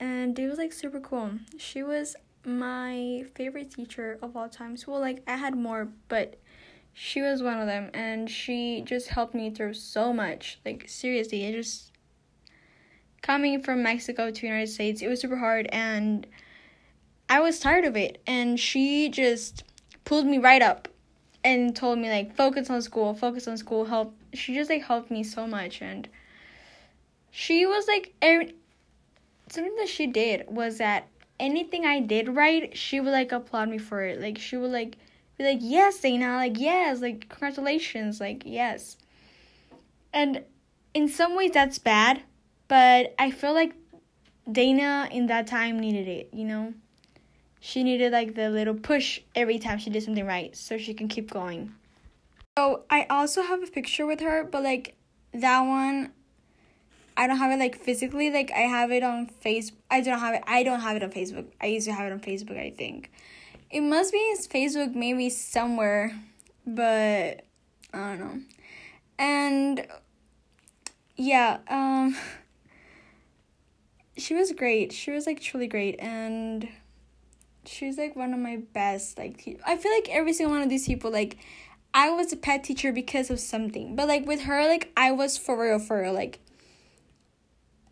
And 0.00 0.38
it 0.38 0.48
was 0.48 0.58
like 0.58 0.72
super 0.72 1.00
cool. 1.00 1.32
She 1.58 1.82
was 1.82 2.16
my 2.44 3.24
favorite 3.34 3.70
teacher 3.70 4.18
of 4.22 4.36
all 4.36 4.48
times. 4.48 4.86
Well, 4.86 5.00
like 5.00 5.22
I 5.26 5.36
had 5.36 5.56
more, 5.56 5.88
but 6.08 6.38
she 6.92 7.20
was 7.22 7.42
one 7.42 7.60
of 7.60 7.66
them 7.66 7.90
and 7.94 8.28
she 8.30 8.82
just 8.84 9.08
helped 9.08 9.34
me 9.34 9.50
through 9.50 9.74
so 9.74 10.12
much. 10.12 10.58
Like 10.64 10.84
seriously, 10.88 11.44
it 11.44 11.52
just 11.52 11.92
coming 13.22 13.62
from 13.62 13.82
Mexico 13.82 14.30
to 14.30 14.46
United 14.46 14.68
States, 14.68 15.02
it 15.02 15.08
was 15.08 15.20
super 15.20 15.36
hard 15.36 15.68
and 15.72 16.26
I 17.28 17.40
was 17.40 17.60
tired 17.60 17.84
of 17.84 17.96
it 17.96 18.22
and 18.26 18.58
she 18.58 19.08
just 19.08 19.64
pulled 20.04 20.26
me 20.26 20.38
right 20.38 20.62
up 20.62 20.88
and 21.48 21.74
told 21.74 21.98
me 21.98 22.10
like 22.10 22.34
focus 22.36 22.68
on 22.68 22.82
school, 22.82 23.14
focus 23.14 23.48
on 23.48 23.56
school, 23.56 23.86
help. 23.86 24.14
She 24.34 24.54
just 24.54 24.68
like 24.68 24.82
helped 24.82 25.10
me 25.10 25.22
so 25.22 25.46
much 25.46 25.80
and 25.80 26.06
she 27.30 27.64
was 27.64 27.86
like 27.86 28.14
something 29.48 29.76
that 29.76 29.88
she 29.88 30.06
did 30.06 30.44
was 30.48 30.76
that 30.78 31.08
anything 31.40 31.86
I 31.86 32.00
did 32.00 32.28
right, 32.28 32.76
she 32.76 33.00
would 33.00 33.12
like 33.12 33.32
applaud 33.32 33.70
me 33.70 33.78
for 33.78 34.02
it. 34.02 34.20
Like 34.20 34.38
she 34.38 34.56
would 34.58 34.72
like 34.72 34.96
be 35.38 35.44
like, 35.44 35.60
"Yes, 35.62 36.00
Dana, 36.00 36.36
like 36.36 36.58
yes, 36.58 37.00
like 37.00 37.28
congratulations, 37.28 38.20
like 38.20 38.42
yes." 38.44 38.98
And 40.12 40.44
in 40.92 41.08
some 41.08 41.34
ways 41.34 41.52
that's 41.52 41.78
bad, 41.78 42.22
but 42.66 43.14
I 43.18 43.30
feel 43.30 43.54
like 43.54 43.72
Dana 44.50 45.08
in 45.10 45.26
that 45.28 45.46
time 45.46 45.78
needed 45.78 46.08
it, 46.08 46.30
you 46.32 46.44
know? 46.44 46.74
She 47.60 47.82
needed 47.82 48.12
like 48.12 48.34
the 48.34 48.50
little 48.50 48.74
push 48.74 49.20
every 49.34 49.58
time 49.58 49.78
she 49.78 49.90
did 49.90 50.02
something 50.02 50.26
right 50.26 50.56
so 50.56 50.78
she 50.78 50.94
can 50.94 51.08
keep 51.08 51.30
going. 51.30 51.74
So 52.56 52.84
I 52.90 53.06
also 53.10 53.42
have 53.42 53.62
a 53.62 53.66
picture 53.66 54.06
with 54.06 54.20
her, 54.20 54.44
but 54.44 54.62
like 54.62 54.96
that 55.32 55.60
one 55.60 56.12
I 57.16 57.26
don't 57.26 57.38
have 57.38 57.50
it 57.50 57.58
like 57.58 57.76
physically, 57.76 58.30
like 58.30 58.52
I 58.52 58.60
have 58.60 58.92
it 58.92 59.02
on 59.02 59.26
face 59.26 59.72
I 59.90 60.00
don't 60.00 60.20
have 60.20 60.34
it 60.34 60.42
I 60.46 60.62
don't 60.62 60.80
have 60.80 60.96
it 60.96 61.02
on 61.02 61.10
Facebook. 61.10 61.46
I 61.60 61.66
used 61.66 61.86
to 61.86 61.92
have 61.92 62.06
it 62.06 62.12
on 62.12 62.20
Facebook, 62.20 62.58
I 62.58 62.70
think. 62.70 63.10
It 63.70 63.80
must 63.80 64.12
be 64.12 64.18
his 64.30 64.46
Facebook 64.46 64.94
maybe 64.94 65.28
somewhere, 65.28 66.18
but 66.66 67.44
I 67.92 68.16
don't 68.16 68.18
know. 68.20 68.40
And 69.18 69.86
yeah, 71.16 71.58
um 71.68 72.16
she 74.16 74.34
was 74.34 74.52
great. 74.52 74.92
She 74.92 75.10
was 75.10 75.26
like 75.26 75.40
truly 75.40 75.66
great 75.66 75.96
and 75.98 76.68
she's 77.68 77.98
like 77.98 78.16
one 78.16 78.32
of 78.32 78.40
my 78.40 78.56
best 78.72 79.18
like 79.18 79.36
te- 79.38 79.58
i 79.66 79.76
feel 79.76 79.92
like 79.92 80.08
every 80.10 80.32
single 80.32 80.54
one 80.54 80.62
of 80.62 80.68
these 80.68 80.86
people 80.86 81.10
like 81.10 81.36
i 81.94 82.10
was 82.10 82.32
a 82.32 82.36
pet 82.36 82.64
teacher 82.64 82.92
because 82.92 83.30
of 83.30 83.40
something. 83.40 83.96
But 83.96 84.08
like 84.08 84.26
with 84.26 84.42
her 84.42 84.66
like 84.66 84.92
i 84.96 85.10
was 85.10 85.36
for 85.38 85.60
real 85.60 85.78
for 85.78 86.02
real 86.02 86.12
like 86.12 86.40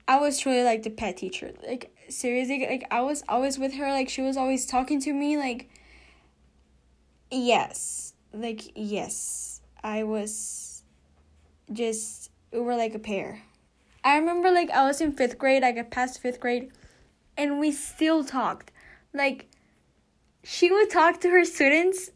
i 0.07 0.19
was 0.19 0.39
truly 0.39 0.63
like 0.63 0.83
the 0.83 0.91
pet 0.91 1.17
teacher. 1.17 1.53
Like 1.67 1.93
seriously 2.09 2.67
like 2.69 2.87
i 2.91 3.01
was 3.01 3.25
always 3.29 3.59
with 3.59 3.75
her. 3.75 3.91
Like 3.91 4.09
she 4.09 4.23
was 4.23 4.37
always 4.37 4.67
talking 4.67 5.01
to 5.03 5.13
me 5.13 5.37
like 5.37 5.69
yes. 7.31 8.15
Like 8.33 8.63
yes. 8.75 9.61
I 9.83 10.03
was 10.03 10.83
just 11.73 12.31
we 12.53 12.61
were 12.61 12.77
like 12.77 12.95
a 12.95 13.01
pair. 13.01 13.43
I 14.05 14.19
remember 14.19 14.51
like 14.51 14.71
i 14.71 14.87
was 14.87 15.01
in 15.01 15.13
fifth 15.13 15.39
grade. 15.39 15.63
Like 15.63 15.79
i 15.79 15.83
passed 15.83 16.21
fifth 16.21 16.39
grade 16.39 16.71
and 17.37 17.59
we 17.59 17.73
still 17.73 18.25
talked. 18.25 18.71
Like 19.13 19.49
she 20.49 20.71
would 20.71 20.89
talk 20.89 21.21
to 21.21 21.29
her 21.31 21.45
students 21.45 22.11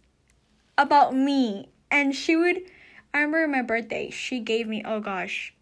about 0.79 1.13
me 1.13 1.69
and 1.91 2.15
she 2.15 2.37
would 2.37 2.63
I 3.13 3.23
remember 3.23 3.49
my 3.49 3.63
birthday 3.63 4.11
she 4.11 4.39
gave 4.39 4.69
me 4.69 4.85
oh 4.87 5.01
gosh 5.01 5.53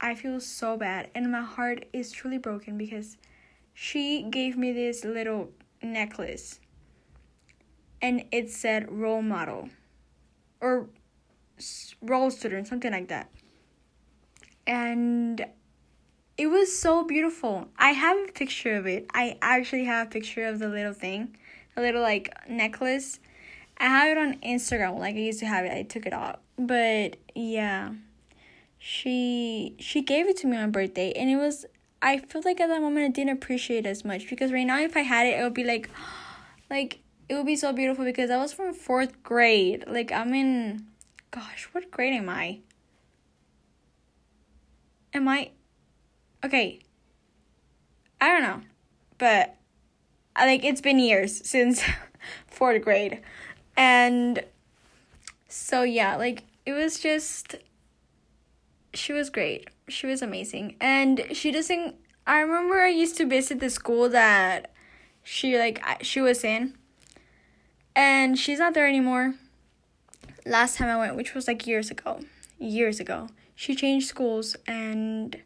I 0.00 0.16
feel 0.16 0.40
so 0.40 0.76
bad 0.76 1.10
and 1.14 1.30
my 1.30 1.42
heart 1.42 1.84
is 1.92 2.10
truly 2.10 2.38
broken 2.38 2.76
because 2.76 3.16
she 3.72 4.24
gave 4.24 4.58
me 4.58 4.72
this 4.72 5.04
little 5.04 5.50
necklace 5.80 6.58
and 8.02 8.24
it 8.32 8.50
said 8.50 8.90
role 8.90 9.22
model 9.22 9.68
or 10.60 10.88
role 12.02 12.30
student 12.30 12.66
something 12.66 12.92
like 12.92 13.08
that. 13.08 13.30
And 14.66 15.46
it 16.36 16.46
was 16.48 16.78
so 16.78 17.04
beautiful. 17.04 17.68
I 17.78 17.90
have 17.90 18.16
a 18.28 18.32
picture 18.32 18.74
of 18.74 18.86
it. 18.86 19.06
I 19.14 19.38
actually 19.40 19.84
have 19.84 20.08
a 20.08 20.10
picture 20.10 20.44
of 20.44 20.58
the 20.58 20.68
little 20.68 20.92
thing 20.92 21.36
a 21.78 21.80
little 21.80 22.02
like 22.02 22.34
necklace. 22.48 23.20
I 23.78 23.86
have 23.86 24.08
it 24.08 24.18
on 24.18 24.34
Instagram, 24.40 24.98
like 24.98 25.14
I 25.14 25.20
used 25.20 25.38
to 25.40 25.46
have 25.46 25.64
it. 25.64 25.72
I 25.72 25.82
took 25.82 26.04
it 26.06 26.12
off. 26.12 26.38
But 26.58 27.16
yeah. 27.34 27.92
she 28.78 29.74
she 29.78 30.02
gave 30.02 30.28
it 30.28 30.36
to 30.38 30.46
me 30.46 30.56
on 30.56 30.70
birthday 30.70 31.12
and 31.12 31.28
it 31.30 31.36
was 31.36 31.66
I 32.00 32.18
feel 32.18 32.42
like 32.44 32.60
at 32.60 32.68
that 32.68 32.80
moment 32.80 33.06
I 33.06 33.08
didn't 33.08 33.32
appreciate 33.32 33.86
it 33.86 33.88
as 33.88 34.04
much 34.04 34.28
because 34.28 34.52
right 34.52 34.66
now 34.66 34.78
if 34.80 34.96
I 34.96 35.00
had 35.00 35.26
it 35.26 35.38
it 35.38 35.42
would 35.42 35.54
be 35.54 35.64
like 35.64 35.90
like 36.70 37.00
it 37.28 37.34
would 37.34 37.46
be 37.46 37.56
so 37.56 37.72
beautiful 37.72 38.04
because 38.04 38.30
I 38.30 38.38
was 38.38 38.52
from 38.52 38.72
fourth 38.72 39.22
grade. 39.22 39.84
Like 39.86 40.12
I'm 40.12 40.34
in 40.34 40.86
gosh, 41.30 41.68
what 41.72 41.90
grade 41.90 42.14
am 42.14 42.28
I? 42.28 42.60
Am 45.14 45.28
I 45.28 45.50
okay. 46.44 46.80
I 48.20 48.28
don't 48.28 48.42
know. 48.42 48.60
But 49.18 49.57
like 50.46 50.64
it's 50.64 50.80
been 50.80 50.98
years 50.98 51.46
since 51.48 51.82
fourth 52.46 52.82
grade. 52.82 53.20
And 53.76 54.44
so 55.48 55.82
yeah, 55.82 56.16
like 56.16 56.44
it 56.66 56.72
was 56.72 57.00
just 57.00 57.56
she 58.94 59.12
was 59.12 59.30
great. 59.30 59.68
She 59.88 60.06
was 60.06 60.22
amazing. 60.22 60.76
And 60.80 61.24
she 61.32 61.50
doesn't 61.50 61.96
I 62.26 62.40
remember 62.40 62.80
I 62.80 62.88
used 62.88 63.16
to 63.18 63.26
visit 63.26 63.60
the 63.60 63.70
school 63.70 64.08
that 64.10 64.72
she 65.22 65.58
like 65.58 65.82
she 66.02 66.20
was 66.20 66.44
in. 66.44 66.74
And 67.96 68.38
she's 68.38 68.58
not 68.58 68.74
there 68.74 68.86
anymore. 68.86 69.34
Last 70.46 70.76
time 70.76 70.88
I 70.88 70.96
went, 70.96 71.16
which 71.16 71.34
was 71.34 71.48
like 71.48 71.66
years 71.66 71.90
ago. 71.90 72.20
Years 72.58 73.00
ago. 73.00 73.28
She 73.54 73.74
changed 73.74 74.06
schools 74.06 74.56
and 74.66 75.36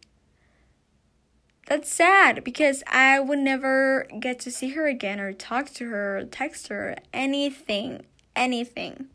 that's 1.67 1.89
sad 1.89 2.45
because 2.45 2.83
I 2.87 3.21
would 3.21 3.39
never 3.39 4.07
get 4.19 4.41
to 4.41 4.51
see 4.51 4.71
her 4.71 4.87
again 4.87 5.21
or 5.21 5.33
talk 5.33 5.71
to 5.75 5.89
her 5.89 6.19
or 6.19 6.25
text 6.25 6.69
her 6.69 6.97
anything 7.13 8.05
anything. 8.35 9.07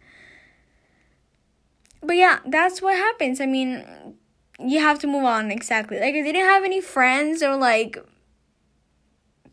But 2.02 2.16
yeah 2.16 2.40
that's 2.46 2.82
what 2.82 2.96
happens. 2.96 3.42
I 3.42 3.46
mean 3.46 4.16
you 4.60 4.80
have 4.80 5.00
to 5.00 5.08
move 5.08 5.26
on 5.26 5.52
exactly. 5.52 6.00
Like 6.00 6.16
i 6.16 6.22
didn't 6.22 6.46
have 6.46 6.64
any 6.64 6.82
friends 6.82 7.44
or 7.44 7.56
like 7.56 7.98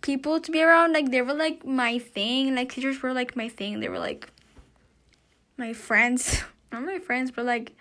people 0.01 0.41
to 0.41 0.51
be 0.51 0.63
around. 0.63 0.93
Like 0.93 1.11
they 1.11 1.23
were 1.23 1.35
like 1.35 1.67
my 1.67 1.99
thing. 1.99 2.55
Like 2.55 2.73
teachers 2.73 3.03
were 3.03 3.13
like 3.13 3.37
my 3.37 3.49
thing. 3.49 3.81
They 3.81 3.89
were 3.89 3.99
like 3.99 4.31
my 5.57 5.73
friends. 5.73 6.43
Not 6.73 6.85
my 6.85 6.99
friends 6.99 7.31
but 7.31 7.45
like 7.45 7.73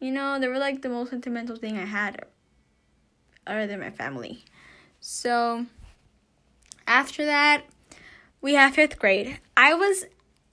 you 0.00 0.10
know 0.10 0.38
they 0.38 0.48
were 0.48 0.58
like 0.58 0.82
the 0.82 0.88
most 0.88 1.10
sentimental 1.10 1.56
thing 1.56 1.76
i 1.78 1.84
had 1.84 2.24
other 3.48 3.66
than 3.66 3.80
my 3.80 3.90
family 3.90 4.44
so 5.00 5.66
after 6.86 7.24
that 7.24 7.64
we 8.40 8.54
have 8.54 8.74
fifth 8.74 8.98
grade 8.98 9.40
i 9.56 9.74
was 9.74 10.04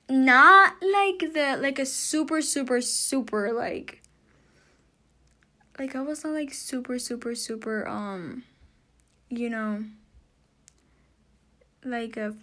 not 0.09 0.73
like 0.81 1.33
the 1.33 1.57
like 1.59 1.77
a 1.79 1.85
super 1.85 2.41
super 2.41 2.79
super 2.79 3.51
like 3.51 4.01
like 5.79 5.95
I 5.95 6.01
was 6.01 6.23
not 6.23 6.33
like 6.33 6.53
super 6.53 6.99
super 6.99 7.33
super 7.33 7.87
um 7.87 8.43
you 9.29 9.49
know 9.49 9.83
like 11.83 12.17
a 12.17 12.35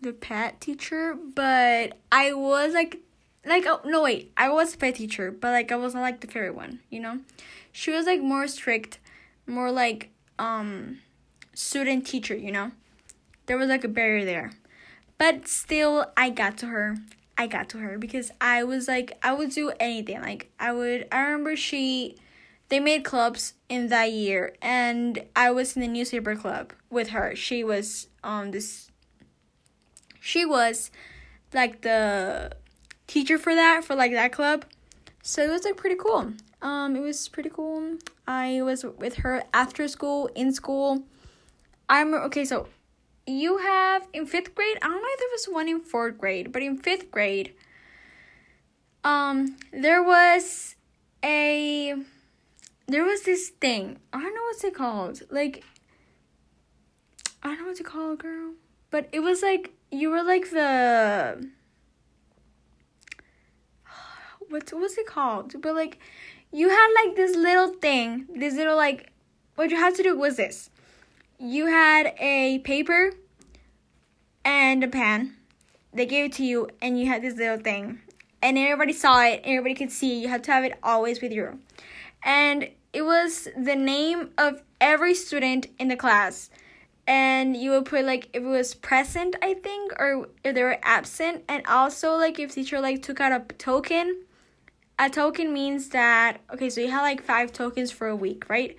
the 0.00 0.12
pet 0.12 0.60
teacher, 0.60 1.16
but 1.34 1.98
I 2.12 2.32
was 2.34 2.74
like 2.74 2.98
like 3.46 3.64
oh 3.66 3.80
no 3.84 4.02
wait, 4.02 4.32
I 4.36 4.48
was 4.50 4.74
a 4.74 4.78
pet 4.78 4.94
teacher, 4.96 5.30
but 5.30 5.50
like 5.50 5.72
I 5.72 5.76
was 5.76 5.94
not 5.94 6.02
like 6.02 6.20
the 6.20 6.26
favorite 6.26 6.54
one, 6.54 6.80
you 6.90 7.00
know? 7.00 7.20
She 7.72 7.90
was 7.90 8.06
like 8.06 8.20
more 8.20 8.46
strict, 8.46 8.98
more 9.46 9.70
like 9.70 10.10
um 10.38 10.98
student 11.54 12.06
teacher, 12.06 12.36
you 12.36 12.52
know? 12.52 12.72
There 13.46 13.56
was 13.56 13.68
like 13.68 13.84
a 13.84 13.88
barrier 13.88 14.24
there. 14.24 14.52
But 15.18 15.46
still, 15.46 16.06
I 16.16 16.30
got 16.30 16.58
to 16.58 16.66
her. 16.66 16.96
I 17.36 17.46
got 17.46 17.68
to 17.70 17.78
her 17.78 17.98
because 17.98 18.30
I 18.40 18.64
was 18.64 18.88
like, 18.88 19.18
I 19.22 19.32
would 19.32 19.50
do 19.50 19.72
anything. 19.80 20.20
Like, 20.20 20.50
I 20.58 20.72
would, 20.72 21.08
I 21.10 21.22
remember 21.22 21.56
she, 21.56 22.16
they 22.68 22.80
made 22.80 23.04
clubs 23.04 23.54
in 23.68 23.88
that 23.88 24.12
year, 24.12 24.54
and 24.62 25.24
I 25.34 25.50
was 25.50 25.76
in 25.76 25.82
the 25.82 25.88
newspaper 25.88 26.36
club 26.36 26.72
with 26.90 27.08
her. 27.10 27.34
She 27.34 27.64
was, 27.64 28.08
um, 28.22 28.52
this, 28.52 28.90
she 30.20 30.44
was 30.44 30.90
like 31.52 31.82
the 31.82 32.52
teacher 33.06 33.36
for 33.36 33.54
that, 33.54 33.84
for 33.84 33.94
like 33.94 34.12
that 34.12 34.32
club. 34.32 34.64
So 35.22 35.42
it 35.42 35.50
was 35.50 35.64
like 35.64 35.76
pretty 35.76 35.96
cool. 35.96 36.34
Um, 36.64 36.96
it 36.96 37.00
was 37.00 37.28
pretty 37.28 37.50
cool. 37.50 37.98
I 38.26 38.60
was 38.62 38.84
with 38.84 39.16
her 39.16 39.44
after 39.52 39.86
school, 39.86 40.28
in 40.34 40.52
school. 40.52 41.04
I'm 41.88 42.12
okay, 42.14 42.44
so 42.44 42.66
you 43.26 43.58
have 43.58 44.06
in 44.12 44.26
fifth 44.26 44.54
grade 44.54 44.76
i 44.82 44.86
don't 44.86 45.00
know 45.02 45.08
if 45.08 45.18
there 45.18 45.28
was 45.32 45.46
one 45.46 45.68
in 45.68 45.80
fourth 45.80 46.18
grade 46.18 46.52
but 46.52 46.62
in 46.62 46.76
fifth 46.76 47.10
grade 47.10 47.54
um 49.02 49.56
there 49.72 50.02
was 50.02 50.76
a 51.24 51.94
there 52.86 53.04
was 53.04 53.22
this 53.22 53.48
thing 53.48 53.98
i 54.12 54.20
don't 54.20 54.34
know 54.34 54.42
what's 54.42 54.64
it 54.64 54.74
called 54.74 55.22
like 55.30 55.64
i 57.42 57.48
don't 57.48 57.60
know 57.60 57.66
what's 57.66 57.80
it 57.80 57.86
called 57.86 58.18
girl 58.18 58.52
but 58.90 59.08
it 59.12 59.20
was 59.20 59.42
like 59.42 59.72
you 59.90 60.10
were 60.10 60.22
like 60.22 60.50
the 60.50 61.48
what 64.50 64.70
was 64.74 64.98
it 64.98 65.06
called 65.06 65.54
but 65.62 65.74
like 65.74 65.98
you 66.54 66.68
had 66.70 66.88
like 67.02 67.16
this 67.16 67.36
little 67.36 67.74
thing 67.74 68.26
this 68.34 68.54
little 68.54 68.76
like 68.76 69.10
what 69.56 69.70
you 69.70 69.76
had 69.76 69.94
to 69.94 70.02
do 70.02 70.16
was 70.16 70.36
this 70.36 70.70
you 71.38 71.66
had 71.66 72.14
a 72.18 72.60
paper 72.60 73.12
and 74.44 74.84
a 74.84 74.88
pen. 74.88 75.34
They 75.92 76.06
gave 76.06 76.26
it 76.26 76.32
to 76.34 76.44
you, 76.44 76.68
and 76.80 76.98
you 76.98 77.06
had 77.06 77.22
this 77.22 77.36
little 77.36 77.58
thing. 77.58 78.00
And 78.42 78.58
everybody 78.58 78.92
saw 78.92 79.22
it, 79.24 79.40
everybody 79.44 79.74
could 79.74 79.90
see. 79.90 80.20
You 80.20 80.28
had 80.28 80.44
to 80.44 80.52
have 80.52 80.64
it 80.64 80.78
always 80.82 81.20
with 81.20 81.32
you. 81.32 81.60
And 82.22 82.68
it 82.92 83.02
was 83.02 83.48
the 83.56 83.74
name 83.74 84.30
of 84.36 84.62
every 84.80 85.14
student 85.14 85.66
in 85.78 85.88
the 85.88 85.96
class. 85.96 86.50
And 87.06 87.56
you 87.56 87.70
would 87.72 87.86
put 87.86 88.04
like 88.04 88.28
if 88.32 88.42
it 88.42 88.46
was 88.46 88.74
present, 88.74 89.36
I 89.42 89.54
think, 89.54 89.92
or 89.98 90.28
if 90.42 90.54
they 90.54 90.62
were 90.62 90.78
absent. 90.82 91.44
And 91.48 91.66
also 91.66 92.16
like 92.16 92.38
if 92.38 92.52
teacher 92.52 92.80
like 92.80 93.02
took 93.02 93.20
out 93.20 93.32
a 93.32 93.54
token. 93.54 94.23
A 94.98 95.10
token 95.10 95.52
means 95.52 95.88
that 95.90 96.40
okay, 96.52 96.70
so 96.70 96.80
you 96.80 96.90
had 96.90 97.02
like 97.02 97.22
five 97.22 97.52
tokens 97.52 97.90
for 97.90 98.08
a 98.08 98.16
week, 98.16 98.48
right? 98.48 98.76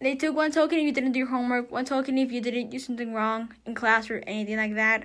they 0.00 0.14
took 0.14 0.36
one 0.36 0.50
token 0.50 0.78
if 0.78 0.84
you 0.84 0.92
didn't 0.92 1.12
do 1.12 1.20
your 1.20 1.28
homework, 1.28 1.70
one 1.70 1.84
token 1.84 2.18
if 2.18 2.30
you 2.30 2.40
didn't 2.40 2.70
do 2.70 2.78
something 2.78 3.14
wrong 3.14 3.52
in 3.64 3.74
class 3.74 4.10
or 4.10 4.22
anything 4.26 4.56
like 4.56 4.74
that. 4.74 5.04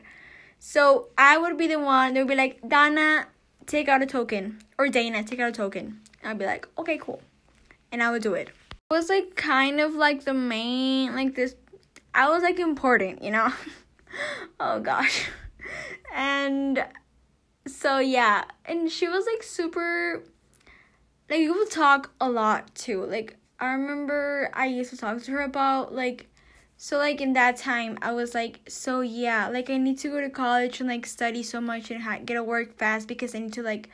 So 0.60 1.10
I 1.18 1.38
would 1.38 1.58
be 1.58 1.68
the 1.68 1.80
one, 1.80 2.14
they 2.14 2.20
would 2.20 2.28
be 2.28 2.36
like, 2.36 2.60
Dana, 2.68 3.28
take 3.66 3.88
out 3.88 4.02
a 4.02 4.06
token. 4.06 4.60
Or 4.78 4.90
Dana, 4.90 5.24
take 5.24 5.40
out 5.40 5.50
a 5.50 5.54
token. 5.54 6.02
And 6.22 6.32
I'd 6.32 6.38
be 6.38 6.46
like, 6.46 6.68
okay, 6.78 6.98
cool. 6.98 7.22
And 7.92 8.04
I 8.04 8.12
would 8.12 8.22
do 8.22 8.34
it. 8.34 8.50
It 8.50 8.94
was 8.94 9.10
like 9.10 9.36
kind 9.36 9.80
of 9.80 9.96
like 9.96 10.26
the 10.26 10.34
main, 10.34 11.16
like 11.16 11.36
this, 11.36 11.56
I 12.14 12.30
was 12.30 12.44
like 12.44 12.60
important, 12.60 13.24
you 13.24 13.32
know? 13.32 13.52
oh 14.60 14.82
gosh. 14.82 15.30
And 16.14 16.86
so 17.66 18.00
yeah, 18.00 18.44
and 18.66 18.92
she 18.92 19.08
was 19.08 19.26
like 19.26 19.42
super, 19.42 20.24
like 21.32 21.40
we 21.40 21.50
would 21.50 21.72
talk 21.72 22.12
a 22.20 22.30
lot 22.30 22.76
too. 22.76 23.06
Like 23.06 23.38
I 23.58 23.72
remember 23.72 24.50
I 24.54 24.66
used 24.66 24.90
to 24.90 24.98
talk 24.98 25.24
to 25.24 25.32
her 25.32 25.42
about 25.42 25.96
like 25.96 26.28
so 26.76 26.98
like 26.98 27.22
in 27.22 27.34
that 27.34 27.56
time 27.56 27.98
I 28.02 28.12
was 28.12 28.36
like 28.36 28.60
so 28.68 29.00
yeah 29.00 29.48
like 29.48 29.70
I 29.70 29.78
need 29.78 29.98
to 30.00 30.10
go 30.10 30.20
to 30.20 30.30
college 30.30 30.82
and 30.82 30.90
like 30.90 31.06
study 31.06 31.42
so 31.42 31.62
much 31.62 31.90
and 31.90 32.02
ha- 32.04 32.20
get 32.26 32.36
a 32.36 32.44
work 32.44 32.78
fast 32.78 33.08
because 33.08 33.34
I 33.34 33.40
need 33.40 33.54
to 33.54 33.64
like 33.64 33.90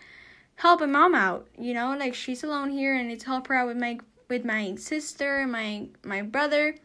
help 0.56 0.80
my 0.80 0.88
mom 0.88 1.14
out 1.14 1.48
you 1.60 1.76
know? 1.76 1.96
Like 1.96 2.16
she's 2.16 2.44
alone 2.44 2.72
here 2.72 2.96
and 2.96 3.12
it's 3.12 3.26
help 3.26 3.48
her 3.48 3.56
out 3.56 3.68
with 3.68 3.78
my 3.78 4.00
with 4.30 4.44
my 4.44 4.74
sister 4.76 5.46
my 5.46 5.90
my 6.04 6.24
brother. 6.24 6.76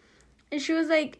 And 0.51 0.61
she 0.61 0.75
was 0.75 0.89
like 0.89 1.19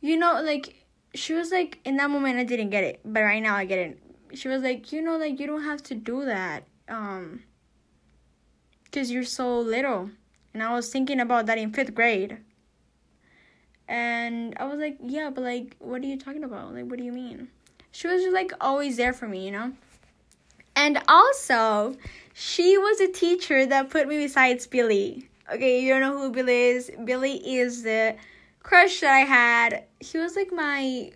you 0.00 0.16
know 0.16 0.40
like 0.40 0.86
she 1.14 1.34
was 1.34 1.50
like 1.52 1.78
in 1.84 1.98
that 1.98 2.08
moment 2.08 2.38
I 2.38 2.44
didn't 2.44 2.70
get 2.70 2.84
it 2.84 3.00
but 3.04 3.20
right 3.20 3.42
now 3.42 3.54
I 3.54 3.66
get 3.66 3.78
it. 3.80 3.98
She 4.32 4.48
was 4.48 4.62
like 4.62 4.92
you 4.92 5.02
know 5.02 5.18
like 5.18 5.38
you 5.38 5.46
don't 5.46 5.64
have 5.64 5.82
to 5.82 5.94
do 5.94 6.24
that 6.24 6.64
um 6.88 7.42
because 8.92 9.10
you're 9.10 9.24
so 9.24 9.58
little 9.58 10.10
and 10.54 10.62
I 10.62 10.72
was 10.74 10.90
thinking 10.90 11.20
about 11.20 11.46
that 11.46 11.58
in 11.58 11.72
fifth 11.72 11.94
grade. 11.94 12.38
And 13.88 14.54
I 14.58 14.64
was 14.64 14.78
like, 14.78 14.98
yeah, 15.02 15.30
but 15.30 15.44
like, 15.44 15.76
what 15.78 16.02
are 16.02 16.06
you 16.06 16.18
talking 16.18 16.44
about? 16.44 16.74
Like, 16.74 16.86
what 16.86 16.98
do 16.98 17.04
you 17.04 17.12
mean? 17.12 17.48
She 17.90 18.06
was 18.06 18.22
just 18.22 18.34
like 18.34 18.52
always 18.60 18.96
there 18.96 19.12
for 19.12 19.28
me, 19.28 19.44
you 19.44 19.50
know? 19.50 19.72
And 20.76 21.02
also, 21.08 21.96
she 22.32 22.78
was 22.78 23.00
a 23.00 23.08
teacher 23.08 23.66
that 23.66 23.90
put 23.90 24.08
me 24.08 24.18
besides 24.18 24.66
Billy. 24.66 25.28
Okay, 25.52 25.82
you 25.82 25.92
don't 25.92 26.00
know 26.00 26.18
who 26.18 26.30
Billy 26.30 26.68
is. 26.68 26.90
Billy 27.04 27.36
is 27.36 27.82
the 27.82 28.16
crush 28.62 29.00
that 29.00 29.12
I 29.12 29.20
had. 29.20 29.84
He 30.00 30.18
was 30.18 30.36
like 30.36 30.52
my 30.52 31.12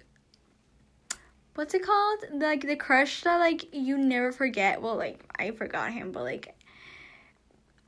what's 1.55 1.73
it 1.73 1.83
called? 1.83 2.19
Like 2.33 2.67
the 2.67 2.77
crush 2.77 3.23
that 3.23 3.39
like 3.39 3.73
you 3.73 3.97
never 3.97 4.33
forget. 4.33 4.83
Well, 4.83 4.97
like 4.97 5.25
I 5.39 5.53
forgot 5.53 5.93
him, 5.93 6.13
but 6.13 6.25
like 6.25 6.56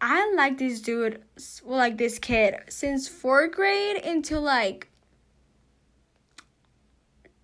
I 0.00 0.32
like 0.34 0.58
this 0.58 0.80
dude, 0.80 1.22
like 1.64 1.98
this 1.98 2.18
kid, 2.18 2.56
since 2.68 3.08
fourth 3.08 3.52
grade 3.52 3.96
until 4.04 4.40
like, 4.40 4.88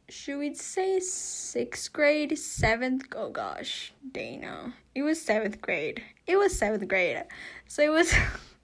should 0.09 0.39
we 0.39 0.55
say 0.55 1.01
sixth 1.01 1.93
grade, 1.93 2.39
seventh? 2.39 3.07
Oh 3.17 3.31
gosh, 3.31 3.93
Dana. 4.13 4.75
It 4.95 5.03
was 5.03 5.21
seventh 5.21 5.61
grade. 5.61 6.03
It 6.27 6.37
was 6.37 6.57
seventh 6.57 6.87
grade. 6.87 7.25
So 7.67 7.83
it 7.83 7.91
was, 7.91 8.15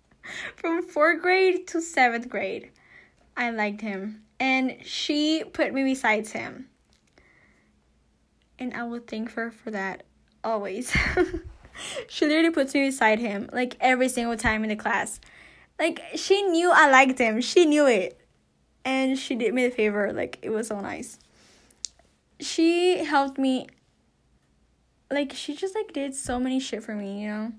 from 0.56 0.82
fourth 0.82 1.20
grade 1.20 1.66
to 1.68 1.80
seventh 1.80 2.28
grade. 2.28 2.70
I 3.36 3.50
liked 3.50 3.80
him. 3.80 4.22
And 4.38 4.76
she 4.84 5.42
put 5.52 5.74
me 5.74 5.82
beside 5.82 6.28
him. 6.28 6.68
And 8.58 8.72
I 8.74 8.84
will 8.84 9.00
thank 9.00 9.32
her 9.32 9.50
for 9.50 9.72
that 9.72 10.04
always. 10.44 10.96
she 12.08 12.26
literally 12.26 12.50
puts 12.50 12.74
me 12.74 12.86
beside 12.86 13.18
him 13.18 13.48
like 13.52 13.76
every 13.80 14.08
single 14.08 14.36
time 14.36 14.62
in 14.62 14.68
the 14.68 14.76
class. 14.76 15.20
Like 15.78 16.00
she 16.14 16.42
knew 16.42 16.70
I 16.70 16.90
liked 16.90 17.18
him. 17.18 17.40
She 17.40 17.64
knew 17.64 17.86
it. 17.86 18.20
And 18.84 19.18
she 19.18 19.34
did 19.34 19.54
me 19.54 19.66
a 19.66 19.70
favor. 19.70 20.12
Like 20.12 20.38
it 20.42 20.50
was 20.50 20.68
so 20.68 20.80
nice. 20.80 21.18
She 22.40 23.04
helped 23.04 23.38
me 23.38 23.66
like 25.10 25.32
she 25.32 25.54
just 25.54 25.74
like 25.74 25.92
did 25.92 26.14
so 26.14 26.38
many 26.38 26.60
shit 26.60 26.82
for 26.82 26.94
me, 26.94 27.22
you 27.22 27.28
know. 27.28 27.52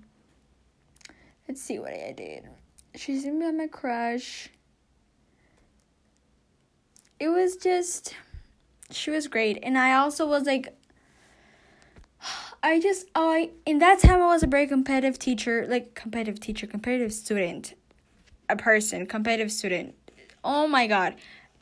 Let's 1.47 1.61
see 1.61 1.79
what 1.79 1.93
I 1.93 2.13
did. 2.15 2.47
She's 2.95 3.23
be 3.23 3.31
my 3.31 3.67
crush. 3.67 4.49
It 7.19 7.29
was 7.29 7.55
just 7.57 8.15
she 8.89 9.11
was 9.11 9.27
great. 9.27 9.59
And 9.63 9.77
I 9.77 9.93
also 9.95 10.27
was 10.27 10.45
like 10.45 10.75
I 12.63 12.79
just 12.79 13.07
I 13.15 13.49
in 13.65 13.79
that 13.79 13.99
time 13.99 14.21
I 14.21 14.27
was 14.27 14.43
a 14.43 14.47
very 14.47 14.67
competitive 14.67 15.17
teacher, 15.17 15.65
like 15.67 15.95
competitive 15.95 16.39
teacher, 16.39 16.67
competitive 16.67 17.11
student, 17.11 17.73
a 18.49 18.55
person, 18.55 19.07
competitive 19.07 19.51
student. 19.51 19.95
Oh 20.43 20.67
my 20.67 20.87
god. 20.87 21.15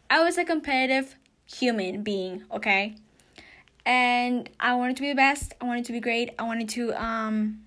I 0.10 0.24
was 0.24 0.38
a 0.38 0.44
competitive 0.44 1.16
human 1.46 2.04
being, 2.04 2.44
okay? 2.52 2.96
And 3.86 4.50
I 4.60 4.76
wanted 4.76 4.98
to 4.98 5.02
be 5.02 5.10
the 5.10 5.16
best. 5.16 5.54
I 5.62 5.66
wanted 5.66 5.86
to 5.86 5.94
be 5.94 6.00
great. 6.00 6.32
I 6.38 6.44
wanted 6.44 6.68
to 6.70 6.94
um 7.02 7.62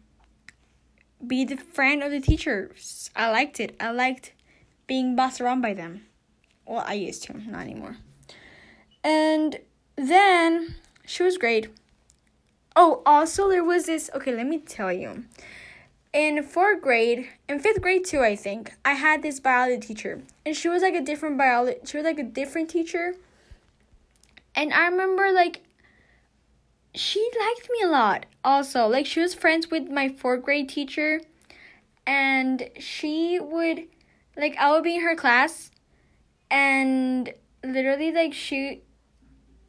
be 1.27 1.45
the 1.45 1.57
friend 1.57 2.03
of 2.03 2.11
the 2.11 2.21
teachers. 2.21 3.11
I 3.17 3.31
liked 3.31 3.61
it. 3.61 3.77
I 3.81 3.93
liked 3.93 4.33
being 4.87 5.17
bossed 5.17 5.41
around 5.41 5.63
by 5.63 5.73
them. 5.73 6.03
Well, 6.67 6.85
I 6.87 6.95
used 6.95 7.23
to, 7.25 7.51
not 7.51 7.63
anymore. 7.63 7.97
And 9.03 9.59
then 9.97 10.75
she 11.07 11.23
was 11.23 11.39
great. 11.39 11.69
Oh, 12.75 13.03
also 13.05 13.49
there 13.49 13.65
was 13.65 13.87
this. 13.87 14.11
Okay, 14.15 14.35
let 14.35 14.47
me 14.47 14.59
tell 14.59 14.93
you. 14.93 15.25
In 16.13 16.43
fourth 16.43 16.83
grade, 16.83 17.29
in 17.49 17.59
fifth 17.59 17.81
grade 17.81 18.05
too, 18.05 18.21
I 18.21 18.37
think 18.37 18.75
I 18.85 18.93
had 18.93 19.23
this 19.23 19.41
biology 19.41 19.79
teacher, 19.89 20.23
and 20.45 20.55
she 20.55 20.69
was 20.69 20.83
like 20.83 20.95
a 20.95 21.01
different 21.01 21.39
biology. 21.39 21.79
She 21.85 21.97
was 21.97 22.05
like 22.05 22.19
a 22.19 22.23
different 22.23 22.69
teacher, 22.69 23.15
and 24.55 24.73
I 24.73 24.87
remember 24.87 25.33
like 25.33 25.63
she 26.95 27.27
liked 27.41 27.69
me 27.71 27.87
a 27.87 27.91
lot 27.91 28.27
also 28.45 28.87
like 28.87 29.07
she 29.07 29.21
was 29.21 29.35
friends 29.35 29.71
with 29.71 29.89
my 29.89 30.09
fourth 30.09 30.43
grade 30.43 30.69
teacher 30.69 31.21
and 32.07 32.69
she 32.79 33.39
would 33.41 33.85
like 34.37 34.57
i 34.59 34.71
would 34.71 34.85
be 34.85 34.97
in 34.97 35.01
her 35.01 35.17
class 35.17 35.71
and 36.51 37.33
literally 37.65 38.13
like 38.13 38.35
she 38.35 38.83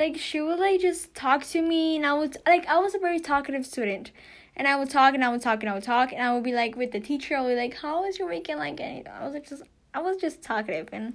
like 0.04 0.18
she 0.18 0.42
would 0.42 0.60
like 0.60 0.82
just 0.82 1.14
talk 1.16 1.44
to 1.44 1.62
me 1.62 1.96
and 1.96 2.06
i 2.06 2.14
was 2.14 2.38
like 2.46 2.66
i 2.68 2.78
was 2.78 2.94
a 2.96 3.00
very 3.00 3.20
talkative 3.20 3.66
student 3.66 4.12
and 4.56 4.68
i 4.68 4.76
would 4.76 4.90
talk 4.90 5.14
and 5.14 5.24
i 5.24 5.30
would 5.30 5.42
talk 5.42 5.62
and 5.62 5.70
i 5.70 5.74
would 5.74 5.84
talk 5.84 6.12
and 6.12 6.22
i 6.22 6.34
would 6.34 6.44
be 6.44 6.54
like 6.54 6.76
with 6.76 6.92
the 6.92 7.00
teacher 7.00 7.38
i 7.38 7.42
would 7.42 7.50
be 7.50 7.56
like 7.56 7.76
how 7.76 8.04
was 8.04 8.20
your 8.20 8.28
weekend 8.28 8.60
like 8.60 8.80
and 8.80 9.08
i 9.08 9.24
was 9.24 9.34
like 9.34 9.48
just 9.48 9.64
i 9.94 10.02
was 10.02 10.18
just 10.18 10.42
talkative 10.42 10.90
and 10.92 11.14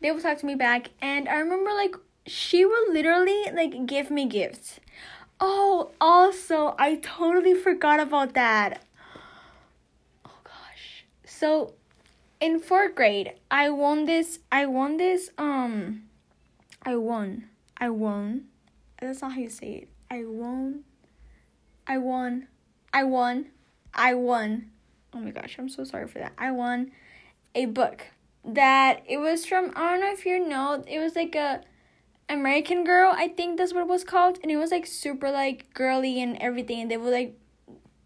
they 0.00 0.10
would 0.10 0.22
talk 0.22 0.38
to 0.38 0.46
me 0.46 0.54
back 0.54 0.90
and 1.00 1.28
i 1.28 1.34
remember 1.34 1.70
like 1.72 1.94
she 2.26 2.64
would 2.64 2.92
literally 2.92 3.44
like 3.52 3.86
give 3.86 4.10
me 4.10 4.26
gifts. 4.26 4.80
Oh, 5.40 5.90
also, 6.00 6.74
I 6.78 6.96
totally 6.96 7.54
forgot 7.54 7.98
about 7.98 8.34
that. 8.34 8.84
Oh 10.24 10.38
gosh. 10.44 11.04
So, 11.24 11.74
in 12.40 12.60
4th 12.60 12.94
grade, 12.94 13.32
I 13.50 13.70
won 13.70 14.04
this 14.04 14.38
I 14.50 14.66
won 14.66 14.96
this 14.98 15.30
um 15.36 16.02
I 16.82 16.96
won. 16.96 17.48
I 17.82 17.90
won. 17.90 18.44
That's 19.00 19.22
not 19.22 19.32
how 19.32 19.40
you 19.40 19.48
say 19.48 19.72
it. 19.72 19.88
I 20.08 20.22
won. 20.24 20.84
I 21.84 21.98
won. 21.98 22.46
I 22.94 23.02
won. 23.02 23.46
I 23.92 24.14
won. 24.14 24.70
Oh 25.12 25.18
my 25.18 25.32
gosh, 25.32 25.56
I'm 25.58 25.68
so 25.68 25.82
sorry 25.82 26.06
for 26.06 26.20
that. 26.20 26.32
I 26.38 26.52
won 26.52 26.92
a 27.56 27.66
book 27.66 28.06
that 28.44 29.02
it 29.08 29.16
was 29.16 29.44
from 29.44 29.72
I 29.74 29.90
don't 29.90 30.00
know 30.00 30.12
if 30.12 30.24
you 30.24 30.48
know, 30.48 30.84
it 30.86 31.00
was 31.00 31.16
like 31.16 31.34
a 31.34 31.62
American 32.28 32.84
Girl, 32.84 33.12
I 33.16 33.26
think 33.26 33.58
that's 33.58 33.74
what 33.74 33.80
it 33.80 33.88
was 33.88 34.04
called, 34.04 34.38
and 34.44 34.52
it 34.52 34.58
was 34.58 34.70
like 34.70 34.86
super 34.86 35.32
like 35.32 35.74
girly 35.74 36.22
and 36.22 36.36
everything, 36.40 36.82
and 36.82 36.88
they 36.88 36.96
would 36.96 37.12
like 37.12 37.36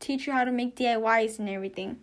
teach 0.00 0.26
you 0.26 0.32
how 0.32 0.44
to 0.44 0.52
make 0.52 0.74
DIYs 0.74 1.38
and 1.38 1.50
everything. 1.50 1.98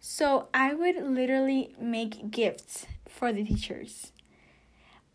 So 0.00 0.48
I 0.52 0.74
would 0.74 0.96
literally 0.96 1.76
make 1.80 2.32
gifts 2.32 2.86
for 3.08 3.32
the 3.32 3.44
teachers. 3.44 4.10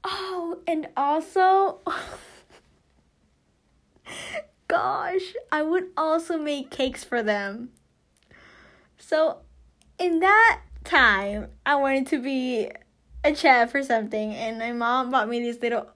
Oh, 0.03 0.59
and 0.67 0.87
also, 0.97 1.79
gosh, 4.67 5.33
I 5.51 5.61
would 5.61 5.89
also 5.95 6.37
make 6.37 6.69
cakes 6.69 7.03
for 7.03 7.23
them. 7.23 7.69
So, 8.97 9.37
in 9.97 10.19
that 10.19 10.61
time, 10.83 11.47
I 11.65 11.75
wanted 11.75 12.07
to 12.07 12.21
be 12.21 12.69
a 13.23 13.33
chef 13.33 13.73
or 13.73 13.83
something, 13.83 14.33
and 14.33 14.59
my 14.59 14.71
mom 14.71 15.11
bought 15.11 15.29
me 15.29 15.39
these 15.39 15.61
little 15.61 15.87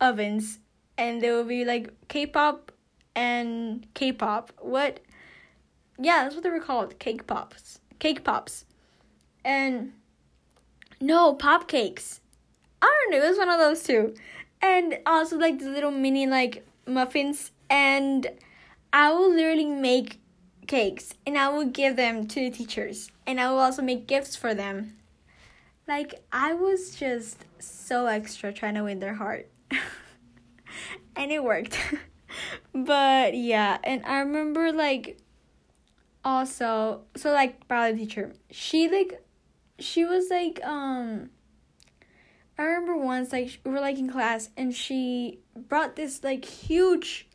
ovens 0.00 0.58
and 0.96 1.20
they 1.20 1.30
will 1.30 1.44
be 1.44 1.64
like 1.64 1.92
K-pop 2.08 2.72
and 3.14 3.86
K-pop. 3.94 4.52
What? 4.60 5.00
Yeah, 5.98 6.22
that's 6.22 6.34
what 6.34 6.44
they 6.44 6.50
were 6.50 6.60
called. 6.60 6.98
Cake 6.98 7.26
pops. 7.26 7.80
Cake 7.98 8.24
pops. 8.24 8.64
And 9.44 9.92
no, 11.00 11.34
pop 11.34 11.68
cakes. 11.68 12.20
I 12.82 12.86
don't 12.86 13.10
know, 13.10 13.24
it 13.24 13.28
was 13.28 13.38
one 13.38 13.48
of 13.48 13.58
those 13.58 13.82
two. 13.82 14.14
And 14.62 14.98
also 15.06 15.36
like 15.36 15.58
the 15.58 15.70
little 15.70 15.90
mini 15.90 16.26
like 16.26 16.66
muffins 16.86 17.50
and 17.68 18.26
I 18.92 19.12
will 19.12 19.34
literally 19.34 19.66
make 19.66 20.20
cakes 20.66 21.14
and 21.26 21.36
I 21.36 21.48
will 21.48 21.66
give 21.66 21.96
them 21.96 22.26
to 22.28 22.40
the 22.40 22.50
teachers 22.50 23.10
and 23.26 23.40
I 23.40 23.50
will 23.50 23.58
also 23.58 23.82
make 23.82 24.06
gifts 24.06 24.36
for 24.36 24.54
them. 24.54 24.96
Like 25.86 26.22
I 26.32 26.54
was 26.54 26.94
just 26.94 27.44
so 27.58 28.06
extra 28.06 28.52
trying 28.52 28.74
to 28.74 28.84
win 28.84 29.00
their 29.00 29.14
heart. 29.14 29.50
and 31.16 31.30
it 31.30 31.42
worked. 31.42 31.78
but 32.74 33.34
yeah, 33.36 33.78
and 33.84 34.04
I 34.04 34.20
remember 34.20 34.72
like 34.72 35.18
also 36.24 37.02
so 37.16 37.32
like 37.32 37.68
biology 37.68 38.06
teacher, 38.06 38.32
she 38.50 38.88
like 38.88 39.22
she 39.78 40.04
was 40.04 40.30
like 40.30 40.64
um 40.64 41.30
I 42.56 42.62
remember 42.62 42.96
once 42.96 43.32
like 43.32 43.60
we 43.64 43.72
were 43.72 43.80
like 43.80 43.98
in 43.98 44.08
class 44.08 44.50
and 44.56 44.74
she 44.74 45.40
brought 45.56 45.96
this 45.96 46.22
like 46.22 46.44
huge 46.44 47.28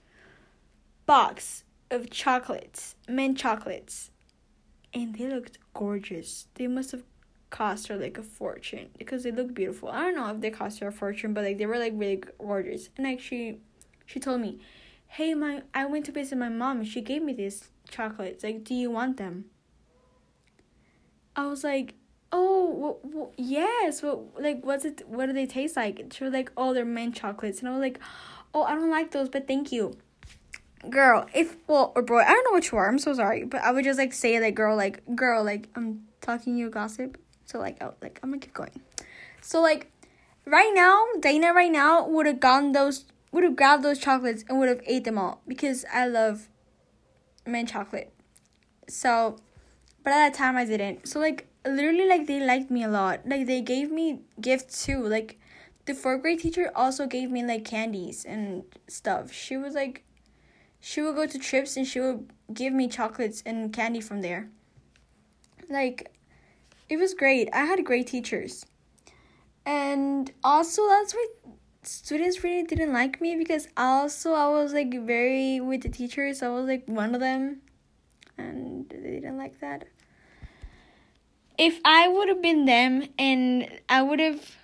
box 1.05 1.63
of 1.91 2.09
chocolates, 2.09 2.95
mint 3.07 3.37
chocolates. 3.37 4.11
And 4.93 5.15
they 5.15 5.27
looked 5.27 5.59
gorgeous. 5.73 6.47
They 6.55 6.67
must 6.67 6.91
have 6.91 7.03
cost 7.49 7.87
her 7.87 7.97
like 7.97 8.17
a 8.17 8.23
fortune 8.23 8.89
because 8.97 9.23
they 9.23 9.31
look 9.31 9.53
beautiful. 9.53 9.89
I 9.89 10.03
don't 10.03 10.15
know 10.15 10.29
if 10.33 10.41
they 10.41 10.51
cost 10.51 10.79
her 10.79 10.87
a 10.87 10.91
fortune, 10.91 11.33
but 11.33 11.43
like 11.43 11.57
they 11.57 11.65
were 11.65 11.77
like 11.77 11.93
really 11.95 12.23
gorgeous. 12.37 12.89
And 12.95 13.05
like 13.05 13.19
she, 13.19 13.59
she 14.05 14.19
told 14.19 14.41
me, 14.41 14.59
"Hey, 15.07 15.33
my 15.33 15.63
I 15.73 15.85
went 15.85 16.05
to 16.05 16.11
visit 16.11 16.37
my 16.37 16.49
mom. 16.49 16.79
and 16.79 16.87
She 16.87 17.01
gave 17.01 17.23
me 17.23 17.33
these 17.33 17.69
chocolates. 17.89 18.43
Like, 18.43 18.63
do 18.63 18.73
you 18.73 18.89
want 18.89 19.17
them?" 19.17 19.45
I 21.35 21.47
was 21.47 21.63
like, 21.63 21.95
"Oh, 22.31 22.69
well, 22.75 22.99
well, 23.03 23.33
yes. 23.37 24.01
Well, 24.03 24.27
like, 24.39 24.65
what's 24.65 24.85
it? 24.85 25.03
What 25.07 25.27
do 25.27 25.33
they 25.33 25.45
taste 25.45 25.75
like?" 25.75 26.11
She 26.11 26.23
was 26.23 26.33
like, 26.33 26.51
"Oh, 26.57 26.73
they're 26.73 26.85
mint 26.85 27.15
chocolates," 27.15 27.59
and 27.59 27.67
I 27.67 27.71
was 27.71 27.81
like, 27.81 27.99
"Oh, 28.53 28.63
I 28.63 28.75
don't 28.75 28.89
like 28.89 29.11
those, 29.11 29.29
but 29.29 29.47
thank 29.47 29.71
you." 29.71 29.97
Girl, 30.89 31.27
if 31.33 31.57
well 31.67 31.91
or 31.95 32.01
boy, 32.01 32.19
I 32.19 32.29
don't 32.29 32.43
know 32.45 32.51
what 32.51 32.71
you 32.71 32.77
are. 32.77 32.87
I'm 32.87 32.99
so 32.99 33.13
sorry, 33.13 33.43
but 33.43 33.61
I 33.61 33.71
would 33.71 33.83
just 33.83 33.99
like 33.99 34.13
say 34.13 34.39
like 34.39 34.55
girl, 34.55 34.75
like 34.77 35.03
girl, 35.15 35.43
like 35.43 35.67
I'm 35.75 36.07
talking 36.21 36.55
you 36.55 36.69
gossip 36.69 37.17
so 37.49 37.57
like, 37.57 37.81
oh, 37.81 37.95
like 37.99 38.19
I'm 38.21 38.29
gonna 38.29 38.39
keep 38.39 38.53
going. 38.53 38.79
So 39.41 39.59
like, 39.59 39.91
right 40.45 40.71
now, 40.73 41.07
Dana 41.19 41.51
right 41.51 41.71
now 41.71 42.07
would 42.07 42.27
have 42.27 42.39
gotten 42.39 42.73
those, 42.73 43.05
would 43.31 43.43
have 43.43 43.55
grabbed 43.55 43.83
those 43.83 43.97
chocolates 43.97 44.45
and 44.47 44.59
would 44.59 44.69
have 44.69 44.81
ate 44.85 45.03
them 45.03 45.17
all 45.17 45.41
because 45.47 45.83
I 45.91 46.05
love 46.05 46.47
mint 47.47 47.69
chocolate. 47.69 48.13
So, 48.87 49.37
but 50.03 50.11
at 50.13 50.31
that 50.31 50.33
time 50.33 50.57
I 50.57 50.65
didn't. 50.65 51.07
So 51.07 51.19
like, 51.19 51.47
literally 51.65 52.07
like 52.07 52.27
they 52.27 52.39
liked 52.39 52.71
me 52.71 52.83
a 52.83 52.87
lot. 52.89 53.21
Like 53.25 53.47
they 53.47 53.61
gave 53.61 53.91
me 53.91 54.21
gifts 54.39 54.85
too. 54.85 55.03
Like 55.03 55.39
the 55.85 55.93
fourth 55.93 56.21
grade 56.21 56.39
teacher 56.39 56.71
also 56.75 57.07
gave 57.07 57.31
me 57.31 57.43
like 57.43 57.65
candies 57.65 58.25
and 58.25 58.63
stuff. 58.87 59.31
She 59.31 59.57
was 59.57 59.73
like, 59.73 60.03
she 60.79 61.01
would 61.01 61.15
go 61.15 61.25
to 61.25 61.37
trips 61.37 61.75
and 61.75 61.85
she 61.85 61.99
would 61.99 62.31
give 62.53 62.73
me 62.73 62.87
chocolates 62.87 63.43
and 63.45 63.73
candy 63.73 64.01
from 64.01 64.21
there. 64.21 64.49
Like 65.69 66.11
it 66.87 66.97
was 66.97 67.13
great. 67.13 67.49
I 67.53 67.65
had 67.65 67.83
great 67.85 68.07
teachers. 68.07 68.65
And 69.65 70.31
also 70.43 70.87
that's 70.87 71.13
why 71.13 71.27
students 71.83 72.43
really 72.43 72.63
didn't 72.63 72.93
like 72.93 73.21
me 73.21 73.35
because 73.35 73.67
also 73.77 74.33
I 74.33 74.47
was 74.49 74.73
like 74.73 74.93
very 75.05 75.59
with 75.59 75.81
the 75.81 75.89
teachers. 75.89 76.41
I 76.41 76.49
was 76.49 76.67
like 76.67 76.83
one 76.87 77.13
of 77.13 77.21
them 77.21 77.61
and 78.39 78.89
they 78.89 79.19
didn't 79.19 79.37
like 79.37 79.59
that. 79.59 79.85
if 81.59 81.77
I 81.83 82.07
would 82.07 82.29
have 82.29 82.41
been 82.41 82.63
them 82.65 83.03
and 83.19 83.69
I 83.89 84.01
would 84.01 84.21
have 84.21 84.55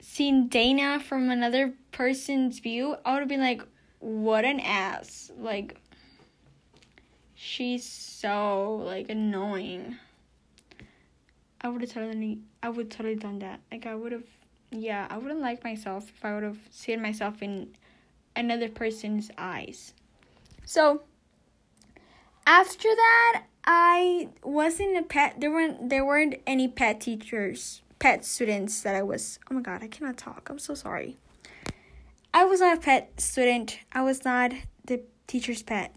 seen 0.00 0.48
Dana 0.48 0.98
from 0.98 1.30
another 1.30 1.72
person's 1.92 2.58
view, 2.58 2.96
I 3.04 3.12
would 3.12 3.20
have 3.20 3.28
been 3.28 3.40
like, 3.40 3.62
what 4.00 4.44
an 4.44 4.58
ass. 4.58 5.30
Like, 5.38 5.80
she's 7.36 7.84
so, 7.84 8.82
like, 8.84 9.08
annoying. 9.08 9.96
I 11.60 11.68
would 11.68 11.80
have 11.80 11.92
totally, 11.92 12.40
I 12.60 12.70
would 12.70 12.90
totally 12.90 13.14
done 13.14 13.38
that. 13.38 13.60
Like, 13.70 13.86
I 13.86 13.94
would 13.94 14.10
have, 14.10 14.26
yeah, 14.72 15.06
I 15.08 15.16
wouldn't 15.16 15.40
like 15.40 15.62
myself 15.62 16.08
if 16.08 16.24
I 16.24 16.34
would 16.34 16.42
have 16.42 16.58
seen 16.70 17.00
myself 17.00 17.40
in 17.40 17.76
another 18.34 18.68
person's 18.68 19.30
eyes. 19.38 19.94
So, 20.64 21.02
after 22.46 22.88
that, 22.88 23.44
I 23.64 24.28
wasn't 24.42 24.96
a 24.96 25.02
pet. 25.02 25.40
There 25.40 25.50
weren't 25.50 25.88
there 25.88 26.04
weren't 26.04 26.36
any 26.46 26.68
pet 26.68 27.00
teachers, 27.00 27.82
pet 27.98 28.24
students 28.24 28.80
that 28.82 28.94
I 28.94 29.02
was. 29.02 29.38
Oh 29.50 29.54
my 29.54 29.60
god, 29.60 29.82
I 29.82 29.88
cannot 29.88 30.16
talk. 30.16 30.48
I'm 30.50 30.58
so 30.58 30.74
sorry. 30.74 31.16
I 32.32 32.44
was 32.44 32.60
not 32.60 32.78
a 32.78 32.80
pet 32.80 33.20
student. 33.20 33.78
I 33.92 34.02
was 34.02 34.24
not 34.24 34.52
the 34.84 35.02
teacher's 35.26 35.62
pet. 35.62 35.94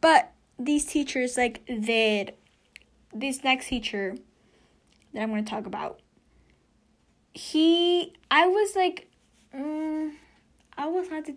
But 0.00 0.32
these 0.58 0.84
teachers 0.84 1.36
like 1.36 1.64
did 1.66 2.34
this 3.14 3.44
next 3.44 3.68
teacher 3.68 4.16
that 5.14 5.22
I'm 5.22 5.30
going 5.30 5.44
to 5.44 5.50
talk 5.50 5.66
about. 5.66 6.00
He 7.32 8.12
I 8.30 8.46
was 8.46 8.76
like 8.76 9.08
mm, 9.54 10.12
I 10.76 10.86
was 10.86 11.08
not 11.08 11.24
the, 11.24 11.36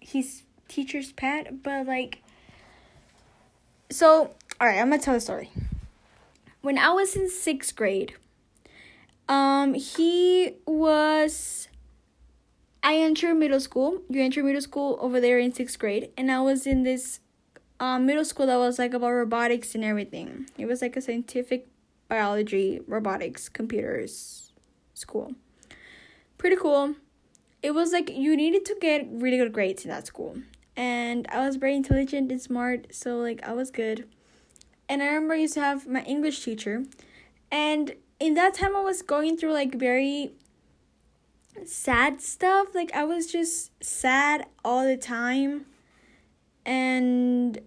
his 0.00 0.42
teacher's 0.68 1.12
pet, 1.12 1.62
but 1.62 1.86
like 1.86 2.22
so 3.90 4.30
all 4.60 4.66
right, 4.66 4.78
I'm 4.78 4.90
gonna 4.90 5.02
tell 5.02 5.14
a 5.14 5.20
story. 5.20 5.50
When 6.62 6.78
I 6.78 6.90
was 6.90 7.14
in 7.14 7.28
sixth 7.28 7.76
grade, 7.76 8.14
um, 9.28 9.74
he 9.74 10.54
was. 10.66 11.68
I 12.82 12.96
entered 12.96 13.34
middle 13.34 13.60
school. 13.60 14.02
You 14.08 14.22
enter 14.22 14.42
middle 14.42 14.60
school 14.60 14.98
over 15.00 15.20
there 15.20 15.38
in 15.38 15.52
sixth 15.52 15.78
grade, 15.78 16.10
and 16.16 16.30
I 16.30 16.40
was 16.40 16.66
in 16.66 16.84
this 16.84 17.20
um, 17.80 18.06
middle 18.06 18.24
school 18.24 18.46
that 18.46 18.56
was 18.56 18.78
like 18.78 18.94
about 18.94 19.10
robotics 19.10 19.74
and 19.74 19.84
everything. 19.84 20.48
It 20.56 20.66
was 20.66 20.82
like 20.82 20.96
a 20.96 21.00
scientific 21.00 21.68
biology, 22.08 22.80
robotics, 22.86 23.48
computers 23.48 24.52
school. 24.94 25.34
Pretty 26.38 26.56
cool. 26.56 26.94
It 27.62 27.72
was 27.72 27.92
like 27.92 28.10
you 28.10 28.36
needed 28.36 28.64
to 28.66 28.76
get 28.80 29.06
really 29.10 29.38
good 29.38 29.52
grades 29.52 29.84
in 29.84 29.90
that 29.90 30.06
school. 30.06 30.38
And 30.76 31.26
I 31.30 31.46
was 31.46 31.56
very 31.56 31.74
intelligent 31.74 32.30
and 32.30 32.40
smart, 32.40 32.94
so 32.94 33.16
like 33.18 33.42
I 33.42 33.52
was 33.52 33.70
good. 33.70 34.06
And 34.88 35.02
I 35.02 35.06
remember 35.06 35.34
I 35.34 35.38
used 35.38 35.54
to 35.54 35.60
have 35.60 35.86
my 35.88 36.02
English 36.02 36.44
teacher. 36.44 36.84
And 37.50 37.94
in 38.20 38.34
that 38.34 38.54
time, 38.54 38.76
I 38.76 38.80
was 38.80 39.02
going 39.02 39.36
through 39.36 39.52
like 39.52 39.74
very 39.74 40.32
sad 41.64 42.20
stuff. 42.20 42.74
Like, 42.74 42.92
I 42.94 43.04
was 43.04 43.30
just 43.30 43.72
sad 43.82 44.46
all 44.64 44.84
the 44.84 44.96
time. 44.96 45.66
And 46.64 47.60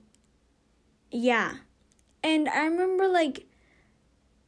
yeah. 1.11 1.55
And 2.23 2.49
I 2.49 2.65
remember 2.65 3.07
like 3.07 3.45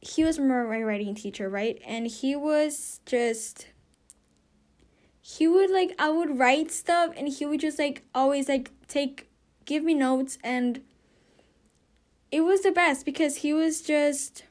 he 0.02 0.24
was 0.24 0.40
my 0.40 0.62
writing 0.62 1.16
teacher, 1.16 1.50
right? 1.50 1.82
And 1.86 2.08
he 2.08 2.36
was 2.36 3.00
just 3.06 3.68
he 5.38 5.48
would 5.48 5.70
like 5.70 5.94
I 5.98 6.10
would 6.10 6.38
write 6.38 6.72
stuff 6.72 7.14
and 7.16 7.28
he 7.30 7.46
would 7.46 7.62
just 7.62 7.80
like 7.80 8.04
always 8.14 8.50
like 8.50 8.72
take 8.88 9.30
give 9.66 9.84
me 9.84 9.94
notes 9.94 10.38
and 10.44 10.82
it 12.32 12.42
was 12.42 12.62
the 12.62 12.72
best 12.72 13.06
because 13.06 13.38
he 13.38 13.54
was 13.54 13.82
just 13.82 14.44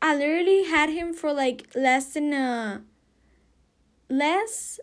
I 0.00 0.14
literally 0.14 0.64
had 0.64 0.90
him 0.90 1.12
for 1.12 1.32
like 1.32 1.68
less 1.74 2.14
than 2.14 2.32
a 2.32 2.82
less 4.08 4.80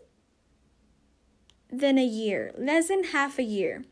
than 1.70 1.96
a 1.96 2.04
year, 2.04 2.52
less 2.58 2.88
than 2.88 3.04
half 3.04 3.38
a 3.38 3.42
year. 3.42 3.84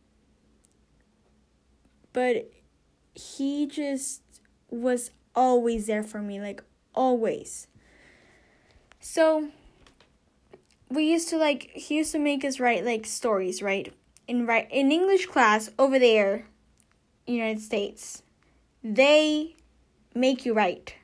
But 2.12 2.50
he 3.14 3.66
just 3.66 4.22
was 4.68 5.12
always 5.34 5.86
there 5.86 6.02
for 6.02 6.20
me, 6.20 6.40
like 6.40 6.62
always. 6.94 7.68
So 8.98 9.50
we 10.90 11.04
used 11.04 11.28
to 11.28 11.36
like 11.36 11.70
he 11.74 11.96
used 11.96 12.12
to 12.12 12.18
make 12.18 12.44
us 12.44 12.60
write 12.60 12.84
like 12.84 13.06
stories, 13.06 13.62
right? 13.62 13.92
In 14.26 14.46
right 14.46 14.68
in 14.70 14.92
English 14.92 15.26
class 15.26 15.70
over 15.78 15.98
there 15.98 16.46
United 17.26 17.60
States, 17.60 18.22
they 18.82 19.54
make 20.14 20.44
you 20.44 20.52
write. 20.52 20.96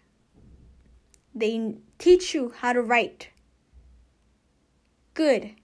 They 1.34 1.76
teach 1.98 2.34
you 2.34 2.52
how 2.58 2.72
to 2.72 2.82
write 2.82 3.28
good 5.14 5.54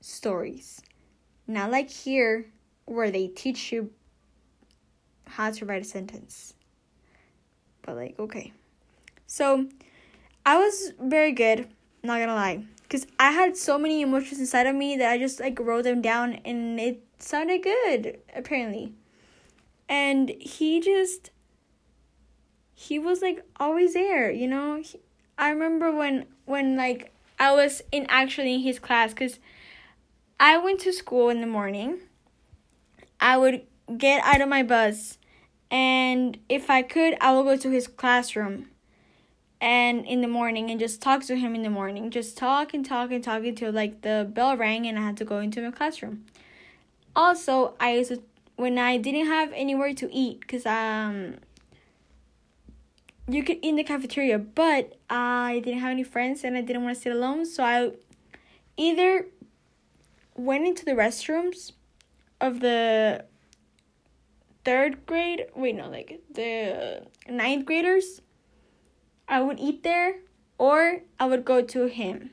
stories. 0.00 0.80
Not 1.46 1.70
like 1.70 1.90
here 1.90 2.46
where 2.84 3.10
they 3.10 3.28
teach 3.28 3.72
you 3.72 3.90
how 5.26 5.50
to 5.50 5.64
write 5.64 5.82
a 5.82 5.84
sentence. 5.84 6.54
But 7.82 7.96
like, 7.96 8.18
okay. 8.18 8.52
So, 9.26 9.66
I 10.44 10.58
was 10.58 10.92
very 11.00 11.32
good, 11.32 11.68
not 12.02 12.20
gonna 12.20 12.34
lie. 12.34 12.64
Because 12.92 13.06
I 13.18 13.30
had 13.30 13.56
so 13.56 13.78
many 13.78 14.02
emotions 14.02 14.38
inside 14.38 14.66
of 14.66 14.76
me 14.76 14.98
that 14.98 15.10
I 15.10 15.16
just 15.16 15.40
like 15.40 15.58
wrote 15.58 15.84
them 15.84 16.02
down 16.02 16.34
and 16.44 16.78
it 16.78 17.02
sounded 17.18 17.62
good, 17.62 18.18
apparently. 18.36 18.92
And 19.88 20.28
he 20.28 20.78
just 20.78 21.30
he 22.74 22.98
was 22.98 23.22
like 23.22 23.46
always 23.58 23.94
there 23.94 24.30
you 24.30 24.46
know? 24.46 24.82
He, 24.82 25.00
i 25.38 25.48
remember 25.48 25.90
when 25.90 26.26
when 26.44 26.76
like 26.76 27.14
i 27.40 27.50
was 27.50 27.80
in 27.92 28.04
actually 28.10 28.56
in 28.56 28.60
his 28.60 28.78
class 28.78 29.14
because 29.14 29.38
i 30.38 30.58
went 30.58 30.80
to 30.80 30.92
school 30.92 31.30
in 31.30 31.40
the 31.40 31.46
morning. 31.46 31.98
I 33.18 33.38
would 33.38 33.62
get 33.96 34.22
out 34.22 34.42
of 34.42 34.50
my 34.50 34.62
bus 34.62 35.16
and 35.70 36.36
if 36.50 36.68
i 36.68 36.82
could 36.82 37.16
i 37.22 37.32
would 37.32 37.44
go 37.44 37.56
to 37.56 37.70
his 37.70 37.88
classroom 37.88 38.68
and 39.62 40.04
in 40.06 40.20
the 40.20 40.28
morning 40.28 40.70
and 40.70 40.80
just 40.80 41.00
talk 41.00 41.22
to 41.22 41.36
him 41.36 41.54
in 41.54 41.62
the 41.62 41.70
morning. 41.70 42.10
Just 42.10 42.36
talk 42.36 42.74
and 42.74 42.84
talk 42.84 43.12
and 43.12 43.22
talk 43.22 43.44
until 43.44 43.72
like 43.72 44.02
the 44.02 44.28
bell 44.28 44.56
rang 44.56 44.86
and 44.86 44.98
i 44.98 45.02
had 45.02 45.16
to 45.16 45.24
go 45.24 45.38
into 45.38 45.62
my 45.62 45.70
classroom. 45.70 46.24
Also 47.14 47.74
i 47.80 47.94
used 47.94 48.10
to 48.10 48.22
when 48.56 48.76
I 48.78 48.96
didn't 48.98 49.26
have 49.26 49.50
anywhere 49.54 49.94
to 49.94 50.12
eat 50.12 50.40
because 50.40 50.66
um 50.66 51.36
you 53.28 53.42
could 53.44 53.58
eat 53.58 53.70
in 53.70 53.76
the 53.76 53.84
cafeteria, 53.84 54.38
but 54.38 54.98
I 55.08 55.60
didn't 55.64 55.80
have 55.80 55.90
any 55.90 56.02
friends 56.02 56.42
and 56.44 56.56
I 56.56 56.60
didn't 56.60 56.82
want 56.82 56.96
to 56.96 57.00
sit 57.00 57.12
alone, 57.12 57.46
so 57.46 57.62
I 57.62 57.92
either 58.76 59.26
went 60.34 60.66
into 60.66 60.84
the 60.84 60.92
restrooms 60.92 61.72
of 62.40 62.60
the 62.60 63.24
third 64.64 65.06
grade 65.06 65.46
wait 65.56 65.74
no 65.74 65.88
like 65.88 66.20
the 66.32 67.04
ninth 67.28 67.64
graders 67.66 68.20
i 69.28 69.40
would 69.40 69.58
eat 69.58 69.82
there 69.82 70.16
or 70.58 71.00
i 71.18 71.26
would 71.26 71.44
go 71.44 71.62
to 71.62 71.86
him 71.86 72.30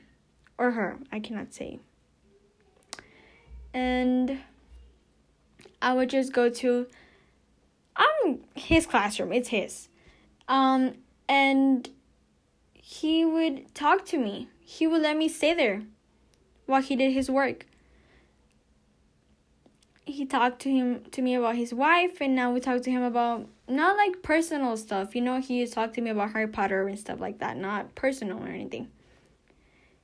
or 0.58 0.72
her 0.72 0.98
i 1.12 1.18
cannot 1.18 1.52
say 1.52 1.78
and 3.72 4.40
I 5.82 5.94
would 5.94 6.10
just 6.10 6.32
go 6.32 6.50
to 6.50 6.86
um 7.96 8.40
his 8.54 8.86
classroom. 8.86 9.32
It's 9.32 9.48
his. 9.48 9.88
Um 10.48 10.94
and 11.28 11.88
he 12.74 13.24
would 13.24 13.74
talk 13.74 14.04
to 14.06 14.18
me. 14.18 14.48
He 14.60 14.86
would 14.86 15.02
let 15.02 15.16
me 15.16 15.28
stay 15.28 15.54
there 15.54 15.82
while 16.66 16.82
he 16.82 16.96
did 16.96 17.12
his 17.12 17.30
work. 17.30 17.66
He 20.04 20.26
talked 20.26 20.60
to 20.62 20.70
him 20.70 21.04
to 21.12 21.22
me 21.22 21.34
about 21.34 21.56
his 21.56 21.72
wife 21.72 22.20
and 22.20 22.34
now 22.34 22.52
we 22.52 22.60
talk 22.60 22.82
to 22.82 22.90
him 22.90 23.02
about 23.02 23.46
not 23.68 23.96
like 23.96 24.22
personal 24.22 24.76
stuff. 24.76 25.14
You 25.14 25.22
know, 25.22 25.40
he 25.40 25.66
talked 25.66 25.94
to 25.94 26.00
me 26.00 26.10
about 26.10 26.32
Harry 26.32 26.48
Potter 26.48 26.86
and 26.88 26.98
stuff 26.98 27.20
like 27.20 27.38
that, 27.38 27.56
not 27.56 27.94
personal 27.94 28.42
or 28.42 28.48
anything. 28.48 28.88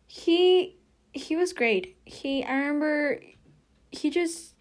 He 0.06 0.76
he 1.12 1.34
was 1.34 1.52
great. 1.52 1.96
He 2.04 2.44
I 2.44 2.52
remember 2.52 3.20
he 3.90 4.10
just 4.10 4.54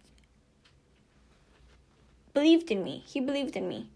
believed 2.33 2.71
in 2.71 2.83
me. 2.83 3.03
He 3.05 3.19
believed 3.19 3.55
in 3.55 3.67
me. 3.67 3.89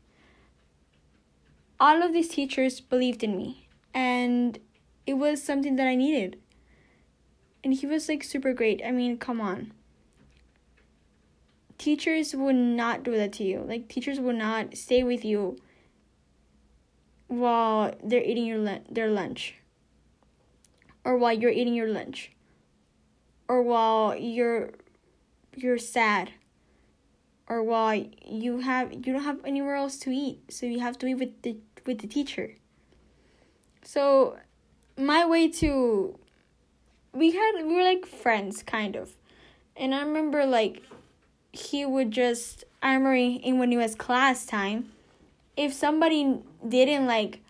All 1.79 2.03
of 2.03 2.13
these 2.13 2.27
teachers 2.27 2.81
believed 2.81 3.23
in 3.23 3.37
me, 3.37 3.67
and 3.93 4.59
it 5.05 5.13
was 5.13 5.41
something 5.41 5.75
that 5.77 5.87
I 5.87 5.95
needed. 5.95 6.39
And 7.63 7.73
he 7.73 7.85
was 7.85 8.09
like 8.09 8.23
super 8.23 8.53
great. 8.53 8.81
I 8.85 8.91
mean, 8.91 9.17
come 9.17 9.39
on. 9.39 9.73
Teachers 11.79 12.35
would 12.35 12.55
not 12.55 13.01
do 13.01 13.17
that 13.17 13.33
to 13.33 13.43
you. 13.43 13.65
Like, 13.67 13.87
teachers 13.87 14.19
would 14.19 14.35
not 14.35 14.77
stay 14.77 15.01
with 15.01 15.25
you 15.25 15.57
while 17.27 17.95
they're 18.03 18.23
eating 18.23 18.45
your 18.45 18.79
their 18.89 19.07
lunch 19.07 19.55
or 21.05 21.17
while 21.17 21.33
you're 21.33 21.51
eating 21.51 21.75
your 21.75 21.87
lunch 21.87 22.31
or 23.47 23.61
while 23.61 24.15
you're 24.15 24.71
you're 25.55 25.77
sad 25.77 26.31
or 27.47 27.63
while 27.63 28.03
you 28.25 28.59
have 28.59 28.91
you 28.91 29.13
don't 29.13 29.23
have 29.23 29.39
anywhere 29.45 29.75
else 29.75 29.97
to 29.97 30.11
eat 30.11 30.39
so 30.49 30.65
you 30.65 30.79
have 30.79 30.97
to 30.97 31.07
eat 31.07 31.15
with 31.15 31.41
the 31.43 31.57
with 31.85 31.99
the 31.99 32.07
teacher. 32.07 32.55
So 33.83 34.37
my 34.97 35.25
way 35.25 35.49
to 35.49 36.17
we 37.13 37.31
had 37.31 37.63
we 37.63 37.75
were 37.75 37.83
like 37.83 38.05
friends 38.05 38.63
kind 38.63 38.95
of. 38.95 39.11
And 39.75 39.95
I 39.95 40.01
remember 40.01 40.45
like 40.45 40.83
he 41.51 41.85
would 41.85 42.11
just 42.11 42.63
remember 42.81 43.35
in 43.35 43.59
when 43.59 43.71
it 43.73 43.77
was 43.77 43.95
class 43.95 44.45
time, 44.45 44.91
if 45.57 45.73
somebody 45.73 46.39
didn't 46.67 47.07
like 47.07 47.41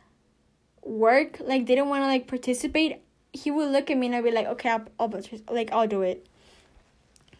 work, 0.83 1.39
like 1.41 1.65
didn't 1.65 1.89
want 1.89 2.03
to 2.03 2.07
like 2.07 2.27
participate, 2.27 3.01
he 3.33 3.51
would 3.51 3.69
look 3.69 3.91
at 3.91 3.97
me 3.97 4.07
and 4.07 4.15
I'd 4.15 4.23
be 4.23 4.31
like, 4.31 4.47
okay, 4.47 4.69
I'll, 4.69 4.87
I'll 4.99 5.21
like 5.49 5.71
I'll 5.71 5.87
do 5.87 6.01
it. 6.01 6.25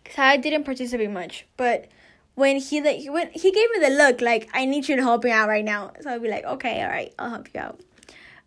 Cause 0.05 0.17
I 0.17 0.37
didn't 0.37 0.63
participate 0.63 1.09
much, 1.09 1.45
but 1.57 1.87
when 2.35 2.57
he 2.57 2.81
like 2.81 3.01
when 3.07 3.29
he 3.31 3.51
gave 3.51 3.71
me 3.71 3.79
the 3.79 3.95
look 3.95 4.21
like 4.21 4.49
I 4.53 4.65
need 4.65 4.87
you 4.87 4.95
to 4.95 5.01
help 5.01 5.23
me 5.23 5.31
out 5.31 5.47
right 5.47 5.65
now, 5.65 5.91
so 6.01 6.11
I'd 6.11 6.21
be 6.21 6.29
like, 6.29 6.45
okay, 6.45 6.81
all 6.83 6.89
right, 6.89 7.13
I'll 7.19 7.29
help 7.29 7.49
you 7.53 7.59
out. 7.59 7.79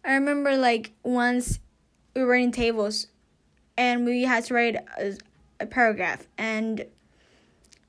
I 0.05 0.15
remember 0.15 0.57
like 0.57 0.93
once 1.03 1.61
we 2.15 2.25
were 2.25 2.35
in 2.35 2.53
tables, 2.53 3.07
and 3.77 4.05
we 4.05 4.23
had 4.23 4.45
to 4.45 4.55
write 4.55 4.77
a, 4.99 5.17
a 5.61 5.67
paragraph, 5.67 6.27
and 6.37 6.85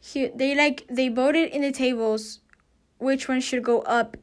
he 0.03 0.27
they 0.35 0.53
like 0.53 0.85
they 0.89 1.07
voted 1.07 1.49
in 1.51 1.61
the 1.61 1.71
tables 1.71 2.41
which 2.97 3.29
one 3.29 3.39
should 3.39 3.63
go 3.63 3.79
up 3.81 4.17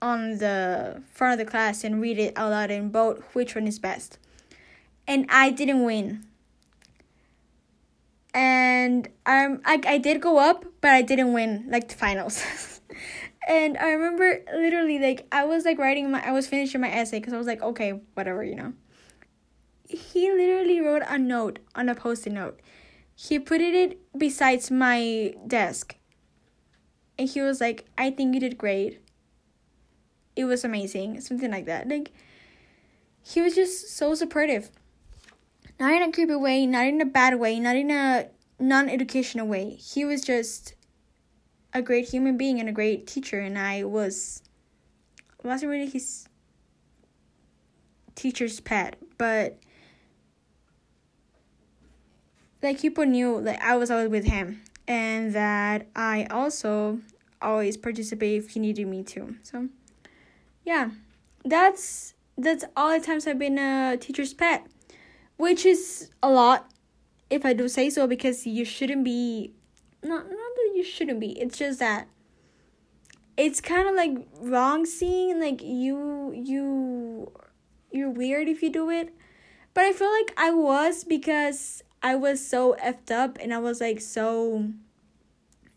on 0.00 0.38
the 0.38 1.02
front 1.12 1.32
of 1.32 1.44
the 1.44 1.50
class 1.50 1.82
and 1.82 2.00
read 2.00 2.18
it 2.18 2.32
out 2.36 2.50
loud 2.50 2.70
and 2.70 2.92
vote 2.92 3.24
which 3.32 3.54
one 3.54 3.66
is 3.66 3.78
best. 3.78 4.18
And 5.08 5.26
I 5.28 5.50
didn't 5.50 5.82
win 5.82 6.24
and 8.32 9.08
um 9.26 9.60
I 9.64 9.80
I 9.86 9.98
did 9.98 10.20
go 10.20 10.38
up, 10.38 10.64
but 10.80 10.90
I 10.92 11.02
didn't 11.02 11.32
win 11.32 11.66
like 11.68 11.88
the 11.88 11.96
finals. 11.96 12.80
and 13.48 13.76
I 13.76 13.90
remember 13.90 14.40
literally 14.54 15.00
like 15.00 15.26
I 15.32 15.44
was 15.44 15.64
like 15.64 15.78
writing 15.78 16.12
my 16.12 16.24
I 16.24 16.30
was 16.30 16.46
finishing 16.46 16.80
my 16.80 16.92
essay 16.92 17.18
because 17.18 17.32
I 17.32 17.38
was 17.38 17.46
like 17.48 17.62
okay 17.62 18.00
whatever 18.14 18.44
you 18.44 18.54
know. 18.54 18.72
He 19.88 20.30
literally 20.30 20.80
wrote 20.80 21.02
a 21.08 21.18
note 21.18 21.58
on 21.74 21.88
a 21.88 21.94
post-it 21.94 22.32
note. 22.32 22.60
He 23.14 23.38
put 23.38 23.60
it 23.60 23.98
besides 24.16 24.70
my 24.70 25.34
desk. 25.46 25.96
And 27.18 27.28
he 27.28 27.40
was 27.40 27.60
like, 27.60 27.86
I 27.96 28.10
think 28.10 28.34
you 28.34 28.40
did 28.40 28.58
great. 28.58 29.00
It 30.34 30.44
was 30.44 30.64
amazing. 30.64 31.20
Something 31.20 31.50
like 31.50 31.66
that. 31.66 31.88
Like 31.88 32.12
he 33.22 33.40
was 33.40 33.54
just 33.54 33.96
so 33.96 34.14
supportive 34.14 34.70
not 35.78 35.92
in 35.92 36.02
a 36.02 36.12
creepy 36.12 36.36
way, 36.36 36.66
not 36.66 36.86
in 36.86 37.00
a 37.00 37.06
bad 37.06 37.38
way, 37.38 37.58
not 37.58 37.76
in 37.76 37.90
a 37.90 38.28
non 38.58 38.88
educational 38.88 39.46
way. 39.46 39.70
He 39.70 40.04
was 40.04 40.22
just 40.22 40.74
a 41.72 41.82
great 41.82 42.08
human 42.08 42.36
being 42.36 42.60
and 42.60 42.68
a 42.68 42.72
great 42.72 43.06
teacher, 43.06 43.40
and 43.40 43.58
I 43.58 43.84
was 43.84 44.42
wasn't 45.42 45.70
really 45.70 45.88
his 45.88 46.26
teacher's 48.14 48.60
pet, 48.60 48.96
but 49.18 49.58
like 52.64 52.80
people 52.80 53.04
knew 53.04 53.40
that 53.42 53.62
I 53.62 53.76
was 53.76 53.90
always 53.90 54.08
with 54.08 54.24
him 54.24 54.62
and 54.88 55.32
that 55.34 55.86
I 55.94 56.26
also 56.30 56.98
always 57.40 57.76
participate 57.76 58.42
if 58.42 58.50
he 58.50 58.60
needed 58.60 58.86
me 58.88 59.02
to. 59.04 59.36
So 59.42 59.68
yeah. 60.64 60.90
That's 61.44 62.14
that's 62.36 62.64
all 62.76 62.98
the 62.98 63.04
times 63.04 63.26
I've 63.26 63.38
been 63.38 63.58
a 63.58 63.96
teacher's 63.96 64.34
pet 64.34 64.66
which 65.36 65.66
is 65.66 66.10
a 66.22 66.30
lot 66.30 66.70
if 67.30 67.44
I 67.44 67.52
do 67.52 67.68
say 67.68 67.90
so 67.90 68.06
because 68.06 68.46
you 68.46 68.64
shouldn't 68.64 69.04
be 69.04 69.52
not 70.02 70.24
not 70.24 70.30
that 70.56 70.72
you 70.74 70.84
shouldn't 70.84 71.20
be. 71.20 71.38
It's 71.40 71.58
just 71.58 71.78
that 71.78 72.08
it's 73.36 73.60
kind 73.60 73.88
of 73.88 73.94
like 73.94 74.28
wrong 74.40 74.86
seeing 74.86 75.40
like 75.40 75.62
you 75.62 76.32
you 76.34 77.32
you're 77.90 78.10
weird 78.10 78.48
if 78.48 78.62
you 78.62 78.70
do 78.70 78.90
it. 78.90 79.14
But 79.72 79.84
I 79.84 79.92
feel 79.92 80.12
like 80.12 80.32
I 80.36 80.50
was 80.50 81.02
because 81.02 81.82
I 82.04 82.16
was 82.16 82.46
so 82.46 82.76
effed 82.84 83.10
up 83.10 83.38
and 83.40 83.52
I 83.54 83.58
was 83.58 83.80
like 83.80 83.98
so 83.98 84.68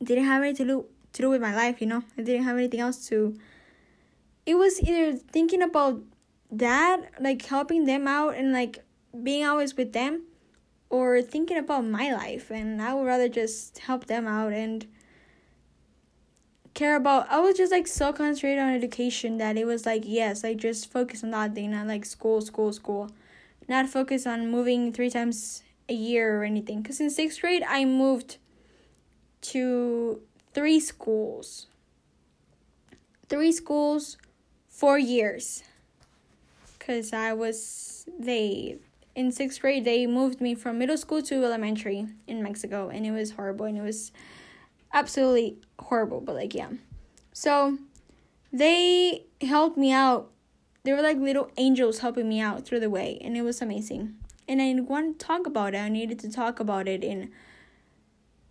didn't 0.04 0.26
have 0.26 0.44
anything 0.44 0.68
to 0.68 0.74
do 0.74 0.86
to 1.14 1.22
do 1.22 1.30
with 1.30 1.42
my 1.42 1.56
life, 1.56 1.80
you 1.80 1.88
know? 1.88 2.04
I 2.18 2.22
didn't 2.22 2.44
have 2.44 2.58
anything 2.58 2.82
else 2.82 3.08
to 3.08 3.40
it 4.46 4.56
was 4.56 4.82
either 4.82 5.14
thinking 5.14 5.62
about 5.62 6.02
that, 6.52 7.12
like 7.20 7.42
helping 7.46 7.86
them 7.86 8.08
out 8.08 8.36
and 8.36 8.52
like 8.52 8.80
being 9.24 9.46
always 9.46 9.78
with 9.78 9.94
them 9.94 10.24
or 10.90 11.22
thinking 11.22 11.58
about 11.58 11.86
my 11.86 12.14
life 12.14 12.52
and 12.52 12.82
I 12.82 12.94
would 12.94 13.06
rather 13.06 13.30
just 13.30 13.80
help 13.80 14.06
them 14.08 14.28
out 14.28 14.52
and 14.52 14.86
care 16.74 16.98
about 16.98 17.32
I 17.32 17.40
was 17.40 17.56
just 17.56 17.72
like 17.72 17.88
so 17.88 18.12
concentrated 18.12 18.60
on 18.60 18.74
education 18.74 19.38
that 19.38 19.58
it 19.58 19.64
was 19.64 19.86
like 19.86 20.04
yes, 20.06 20.44
I 20.44 20.56
just 20.56 20.92
focus 20.92 21.24
on 21.24 21.32
that 21.32 21.56
thing, 21.56 21.72
not 21.72 21.88
like 21.88 22.04
school, 22.04 22.42
school, 22.42 22.74
school. 22.74 23.12
Not 23.70 23.88
focus 23.88 24.26
on 24.28 24.50
moving 24.50 24.94
three 24.94 25.10
times 25.10 25.62
a 25.90 25.94
year 25.94 26.42
or 26.42 26.44
anything. 26.44 26.84
Cause 26.84 27.00
in 27.00 27.10
sixth 27.10 27.42
grade 27.42 27.64
I 27.68 27.86
moved 27.86 28.38
to 29.42 30.22
three 30.54 30.80
schools. 30.80 31.68
Three 33.30 33.52
schools, 33.52 34.18
four 34.68 34.98
years. 34.98 35.64
Cause 36.80 37.12
I 37.14 37.34
was 37.34 38.06
they 38.20 38.80
in 39.18 39.32
sixth 39.32 39.60
grade, 39.60 39.84
they 39.84 40.06
moved 40.06 40.40
me 40.40 40.54
from 40.54 40.78
middle 40.78 40.96
school 40.96 41.24
to 41.24 41.44
elementary 41.44 42.06
in 42.28 42.44
Mexico, 42.44 42.90
and 42.90 43.04
it 43.04 43.12
was 43.12 43.32
horrible, 43.32 43.66
and 43.66 43.76
it 43.76 43.82
was 43.82 44.12
absolutely 44.94 45.58
horrible. 45.80 46.22
But 46.22 46.36
like, 46.36 46.54
yeah, 46.54 46.70
so 47.34 47.80
they 48.54 49.26
helped 49.42 49.76
me 49.76 49.92
out. 49.92 50.30
They 50.84 50.94
were 50.94 51.02
like 51.02 51.18
little 51.18 51.50
angels 51.58 52.00
helping 52.00 52.30
me 52.30 52.40
out 52.40 52.64
through 52.64 52.80
the 52.80 52.92
way, 52.92 53.20
and 53.22 53.36
it 53.36 53.42
was 53.42 53.60
amazing. 53.60 54.16
And 54.48 54.62
I 54.62 54.74
want 54.80 55.20
to 55.20 55.26
talk 55.26 55.46
about 55.46 55.74
it. 55.74 55.80
I 55.80 55.90
needed 55.90 56.20
to 56.20 56.32
talk 56.32 56.60
about 56.60 56.88
it 56.88 57.04
in 57.04 57.32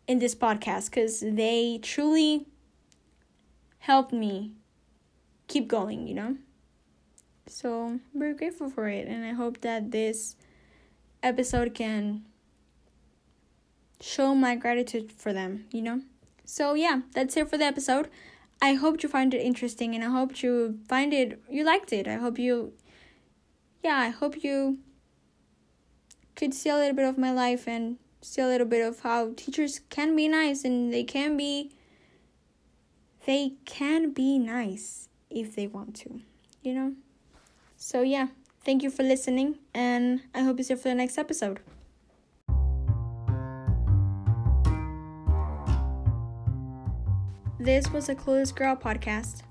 in 0.07 0.19
this 0.19 0.35
podcast 0.35 0.91
because 0.91 1.21
they 1.21 1.79
truly 1.83 2.47
helped 3.79 4.13
me 4.13 4.53
keep 5.49 5.69
going. 5.69 6.07
You 6.07 6.15
know. 6.15 6.37
So 7.49 7.87
I'm 7.87 8.01
very 8.15 8.35
grateful 8.35 8.69
for 8.69 8.89
it, 8.89 9.07
and 9.07 9.25
I 9.25 9.33
hope 9.33 9.61
that 9.61 9.93
this 9.93 10.37
episode 11.23 11.75
can 11.75 12.25
show 14.01 14.35
my 14.35 14.55
gratitude 14.55 15.13
for 15.13 15.33
them, 15.33 15.67
you 15.71 15.83
know? 15.83 16.03
So, 16.45 16.75
yeah, 16.75 17.01
that's 17.13 17.37
it 17.37 17.49
for 17.49 17.59
the 17.59 17.65
episode. 17.65 18.09
I 18.61 18.75
hope 18.75 19.03
you 19.03 19.09
find 19.09 19.35
it 19.35 19.41
interesting 19.43 19.95
and 19.95 20.03
I 20.03 20.09
hope 20.09 20.43
you 20.43 20.79
find 20.89 21.13
it, 21.13 21.43
you 21.51 21.65
liked 21.65 21.93
it. 21.93 22.09
I 22.09 22.15
hope 22.15 22.39
you, 22.39 22.73
yeah, 23.83 23.97
I 23.97 24.09
hope 24.09 24.43
you 24.43 24.79
could 26.37 26.55
see 26.55 26.69
a 26.69 26.77
little 26.77 26.95
bit 26.95 27.07
of 27.07 27.19
my 27.19 27.33
life 27.33 27.67
and 27.67 27.97
see 28.21 28.43
a 28.43 28.47
little 28.47 28.67
bit 28.67 28.87
of 28.87 29.01
how 29.01 29.33
teachers 29.37 29.81
can 29.91 30.15
be 30.15 30.29
nice 30.29 30.65
and 30.65 30.93
they 30.93 31.03
can 31.03 31.37
be, 31.37 31.73
they 33.25 33.55
can 33.65 34.13
be 34.13 34.39
nice 34.39 35.09
if 35.31 35.57
they 35.57 35.67
want 35.67 35.97
to, 35.97 36.21
you 36.63 36.75
know? 36.75 36.93
So, 37.77 38.03
yeah. 38.03 38.29
Thank 38.65 38.83
you 38.83 38.91
for 38.91 39.05
listening, 39.05 39.59
and 39.73 40.23
I 40.35 40.41
hope 40.41 40.59
you 40.59 40.65
see 40.65 40.75
you 40.75 40.77
for 40.77 40.89
the 40.89 40.95
next 40.97 41.19
episode. 41.19 41.61
This 47.61 47.89
was 47.93 48.09
a 48.09 48.17
Clueless 48.17 48.53
Girl 48.53 48.75
podcast. 48.75 49.43